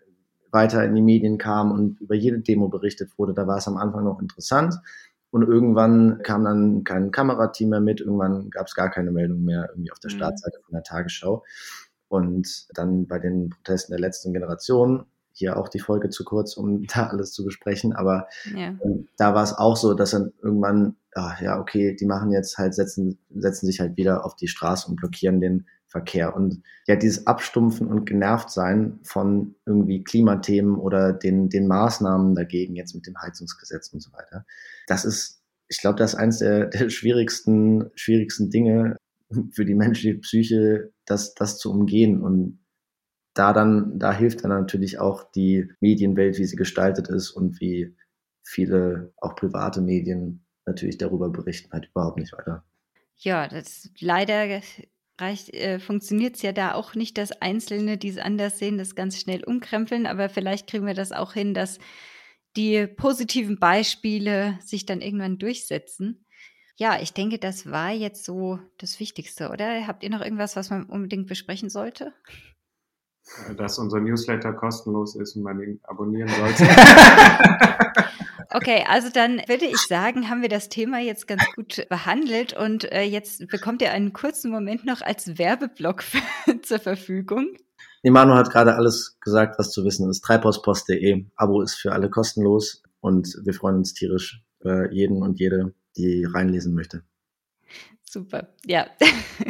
weiter 0.51 0.83
in 0.83 0.95
die 0.95 1.01
Medien 1.01 1.37
kam 1.37 1.71
und 1.71 2.01
über 2.01 2.15
jede 2.15 2.39
Demo 2.39 2.67
berichtet 2.67 3.11
wurde, 3.17 3.33
da 3.33 3.47
war 3.47 3.57
es 3.57 3.67
am 3.67 3.77
Anfang 3.77 4.03
noch 4.03 4.19
interessant. 4.19 4.75
Und 5.31 5.43
irgendwann 5.43 6.21
kam 6.23 6.43
dann 6.43 6.83
kein 6.83 7.11
Kamerateam 7.11 7.69
mehr 7.69 7.81
mit, 7.81 8.01
irgendwann 8.01 8.49
gab 8.51 8.67
es 8.67 8.75
gar 8.75 8.91
keine 8.91 9.11
Meldung 9.11 9.43
mehr 9.43 9.69
irgendwie 9.71 9.91
auf 9.91 9.99
der 9.99 10.11
mhm. 10.11 10.17
Startseite 10.17 10.59
von 10.63 10.73
der 10.73 10.83
Tagesschau. 10.83 11.43
Und 12.07 12.67
dann 12.75 13.07
bei 13.07 13.17
den 13.17 13.49
Protesten 13.49 13.93
der 13.93 13.99
letzten 13.99 14.33
Generation, 14.33 15.05
hier 15.31 15.57
auch 15.57 15.69
die 15.69 15.79
Folge 15.79 16.09
zu 16.09 16.23
kurz, 16.23 16.55
um 16.55 16.85
da 16.93 17.07
alles 17.07 17.31
zu 17.31 17.43
besprechen, 17.43 17.93
aber 17.93 18.27
ja. 18.53 18.75
ähm, 18.83 19.07
da 19.17 19.33
war 19.33 19.43
es 19.43 19.53
auch 19.53 19.75
so, 19.75 19.93
dass 19.93 20.11
dann 20.11 20.33
irgendwann, 20.41 20.95
ach, 21.15 21.41
ja, 21.41 21.59
okay, 21.59 21.95
die 21.95 22.05
machen 22.05 22.31
jetzt 22.31 22.57
halt, 22.57 22.73
setzen, 22.73 23.19
setzen 23.29 23.67
sich 23.67 23.79
halt 23.79 23.97
wieder 23.97 24.25
auf 24.25 24.35
die 24.35 24.47
Straße 24.47 24.87
und 24.89 24.95
blockieren 24.95 25.41
den 25.41 25.67
Verkehr. 25.87 26.35
Und 26.35 26.63
ja, 26.87 26.95
dieses 26.95 27.27
Abstumpfen 27.27 27.87
und 27.87 28.05
genervt 28.05 28.49
sein 28.49 28.99
von 29.03 29.55
irgendwie 29.65 30.03
Klimathemen 30.03 30.75
oder 30.75 31.13
den, 31.13 31.49
den 31.49 31.67
Maßnahmen 31.67 32.35
dagegen, 32.35 32.75
jetzt 32.75 32.95
mit 32.95 33.05
dem 33.05 33.21
Heizungsgesetz 33.21 33.89
und 33.93 34.01
so 34.01 34.11
weiter, 34.11 34.45
das 34.87 35.05
ist, 35.05 35.43
ich 35.67 35.79
glaube, 35.79 35.99
das 35.99 36.13
ist 36.13 36.19
eines 36.19 36.39
der, 36.39 36.65
der 36.67 36.89
schwierigsten, 36.89 37.91
schwierigsten 37.95 38.49
Dinge 38.49 38.97
für 39.51 39.65
die 39.65 39.75
menschliche 39.75 40.19
Psyche, 40.19 40.91
das, 41.05 41.33
das 41.35 41.57
zu 41.57 41.71
umgehen. 41.71 42.21
Und 42.21 42.59
da 43.35 43.53
dann, 43.53 43.99
da 43.99 44.13
hilft 44.13 44.43
dann 44.43 44.51
natürlich 44.51 44.99
auch 44.99 45.31
die 45.31 45.71
Medienwelt, 45.79 46.37
wie 46.37 46.45
sie 46.45 46.55
gestaltet 46.55 47.07
ist 47.07 47.31
und 47.31 47.59
wie 47.59 47.95
viele 48.43 49.13
auch 49.17 49.35
private 49.35 49.81
Medien 49.81 50.42
natürlich 50.65 50.97
darüber 50.97 51.29
berichten, 51.29 51.71
halt 51.71 51.89
überhaupt 51.89 52.17
nicht 52.17 52.33
weiter. 52.33 52.63
Ja, 53.17 53.47
das 53.47 53.89
leider 53.99 54.61
äh, 55.17 55.79
funktioniert 55.79 56.35
es 56.35 56.41
ja 56.41 56.51
da 56.51 56.73
auch 56.73 56.95
nicht, 56.95 57.17
dass 57.17 57.31
Einzelne, 57.31 57.97
die 57.97 58.09
es 58.09 58.17
anders 58.17 58.59
sehen, 58.59 58.77
das 58.77 58.95
ganz 58.95 59.19
schnell 59.19 59.43
umkrempeln. 59.43 60.05
Aber 60.05 60.29
vielleicht 60.29 60.67
kriegen 60.67 60.85
wir 60.85 60.93
das 60.93 61.11
auch 61.11 61.33
hin, 61.33 61.53
dass 61.53 61.79
die 62.55 62.87
positiven 62.87 63.59
Beispiele 63.59 64.59
sich 64.61 64.85
dann 64.85 65.01
irgendwann 65.01 65.39
durchsetzen. 65.39 66.25
Ja, 66.75 66.99
ich 66.99 67.13
denke, 67.13 67.37
das 67.37 67.69
war 67.69 67.91
jetzt 67.91 68.25
so 68.25 68.59
das 68.79 68.99
Wichtigste, 68.99 69.49
oder? 69.49 69.85
Habt 69.85 70.03
ihr 70.03 70.09
noch 70.09 70.21
irgendwas, 70.21 70.55
was 70.55 70.69
man 70.69 70.85
unbedingt 70.85 71.27
besprechen 71.27 71.69
sollte? 71.69 72.13
Dass 73.57 73.79
unser 73.79 73.99
Newsletter 73.99 74.53
kostenlos 74.53 75.15
ist 75.15 75.35
und 75.35 75.43
man 75.43 75.59
ihn 75.61 75.79
abonnieren 75.83 76.29
sollte. 76.29 76.67
Okay, 78.55 78.85
also 78.87 79.09
dann 79.11 79.39
würde 79.47 79.65
ich 79.65 79.77
sagen, 79.77 80.29
haben 80.29 80.43
wir 80.43 80.49
das 80.49 80.69
Thema 80.69 80.99
jetzt 80.99 81.27
ganz 81.27 81.43
gut 81.55 81.87
behandelt 81.89 82.53
und 82.53 82.91
äh, 82.91 83.01
jetzt 83.01 83.47
bekommt 83.47 83.81
ihr 83.81 83.91
einen 83.91 84.13
kurzen 84.13 84.51
Moment 84.51 84.85
noch 84.85 85.01
als 85.01 85.39
Werbeblock 85.39 86.03
zur 86.61 86.77
Verfügung. 86.77 87.57
Nemano 88.03 88.35
hat 88.35 88.51
gerade 88.51 88.75
alles 88.75 89.17
gesagt, 89.21 89.57
was 89.57 89.71
zu 89.71 89.83
wissen 89.85 90.07
ist. 90.07 90.21
Treibhauspost.de. 90.21 91.25
Abo 91.35 91.61
ist 91.63 91.75
für 91.75 91.93
alle 91.93 92.11
kostenlos 92.11 92.83
und 92.99 93.39
wir 93.43 93.55
freuen 93.55 93.77
uns 93.77 93.95
tierisch 93.95 94.43
über 94.59 94.91
jeden 94.91 95.23
und 95.23 95.39
jede, 95.39 95.73
die 95.97 96.23
reinlesen 96.23 96.75
möchte. 96.75 97.03
Super, 98.07 98.53
ja. 98.67 98.85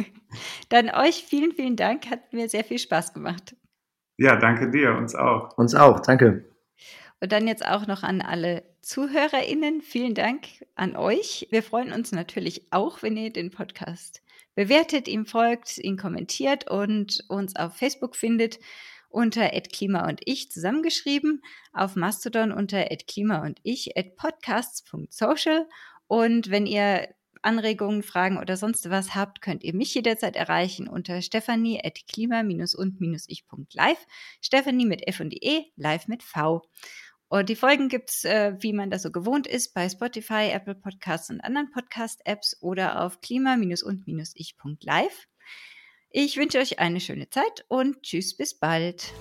Dann 0.70 0.88
euch 0.88 1.24
vielen, 1.28 1.52
vielen 1.52 1.76
Dank. 1.76 2.08
Hat 2.08 2.32
mir 2.32 2.48
sehr 2.48 2.64
viel 2.64 2.78
Spaß 2.78 3.12
gemacht. 3.12 3.54
Ja, 4.16 4.36
danke 4.36 4.70
dir, 4.70 4.96
uns 4.96 5.14
auch. 5.14 5.56
Uns 5.58 5.74
auch, 5.74 6.00
danke. 6.00 6.44
Und 7.20 7.32
dann 7.32 7.48
jetzt 7.48 7.66
auch 7.66 7.86
noch 7.86 8.02
an 8.02 8.20
alle 8.20 8.62
ZuhörerInnen, 8.82 9.80
vielen 9.80 10.14
Dank 10.14 10.46
an 10.74 10.94
euch. 10.94 11.48
Wir 11.50 11.62
freuen 11.62 11.92
uns 11.92 12.12
natürlich 12.12 12.66
auch, 12.70 13.02
wenn 13.02 13.16
ihr 13.16 13.32
den 13.32 13.50
Podcast 13.50 14.22
bewertet, 14.54 15.08
ihm 15.08 15.26
folgt, 15.26 15.78
ihn 15.78 15.96
kommentiert 15.96 16.70
und 16.70 17.24
uns 17.28 17.56
auf 17.56 17.76
Facebook 17.76 18.14
findet 18.14 18.58
unter 19.08 19.48
@klima 19.48 20.08
und 20.08 20.20
ich 20.24 20.50
zusammengeschrieben, 20.50 21.42
auf 21.72 21.96
Mastodon 21.96 22.52
unter 22.52 22.84
@klima 22.84 23.42
und 23.42 23.58
ich 23.62 23.94
@podcasts.social 24.16 25.66
und 26.08 26.50
wenn 26.50 26.66
ihr 26.66 27.08
Anregungen, 27.44 28.02
Fragen 28.02 28.38
oder 28.38 28.56
sonst 28.56 28.90
was 28.90 29.14
habt, 29.14 29.42
könnt 29.42 29.62
ihr 29.64 29.74
mich 29.74 29.94
jederzeit 29.94 30.36
erreichen 30.36 30.88
unter 30.88 31.20
stephanie.klima-und-ich.live. 31.22 34.06
Stephanie 34.40 34.86
mit 34.86 35.06
F 35.06 35.20
und 35.20 35.34
E, 35.34 35.66
live 35.76 36.08
mit 36.08 36.22
V. 36.22 36.62
Und 37.28 37.48
die 37.48 37.56
Folgen 37.56 37.88
gibt 37.88 38.10
es, 38.10 38.24
äh, 38.24 38.54
wie 38.60 38.72
man 38.72 38.90
das 38.90 39.02
so 39.02 39.10
gewohnt 39.10 39.46
ist, 39.46 39.74
bei 39.74 39.88
Spotify, 39.88 40.50
Apple 40.52 40.74
Podcasts 40.74 41.30
und 41.30 41.40
anderen 41.40 41.70
Podcast-Apps 41.70 42.58
oder 42.60 43.02
auf 43.02 43.20
klima-und-ich.live. 43.20 45.26
Ich 46.10 46.36
wünsche 46.36 46.58
euch 46.58 46.78
eine 46.78 47.00
schöne 47.00 47.28
Zeit 47.28 47.64
und 47.68 48.02
tschüss 48.02 48.36
bis 48.36 48.58
bald. 48.58 49.12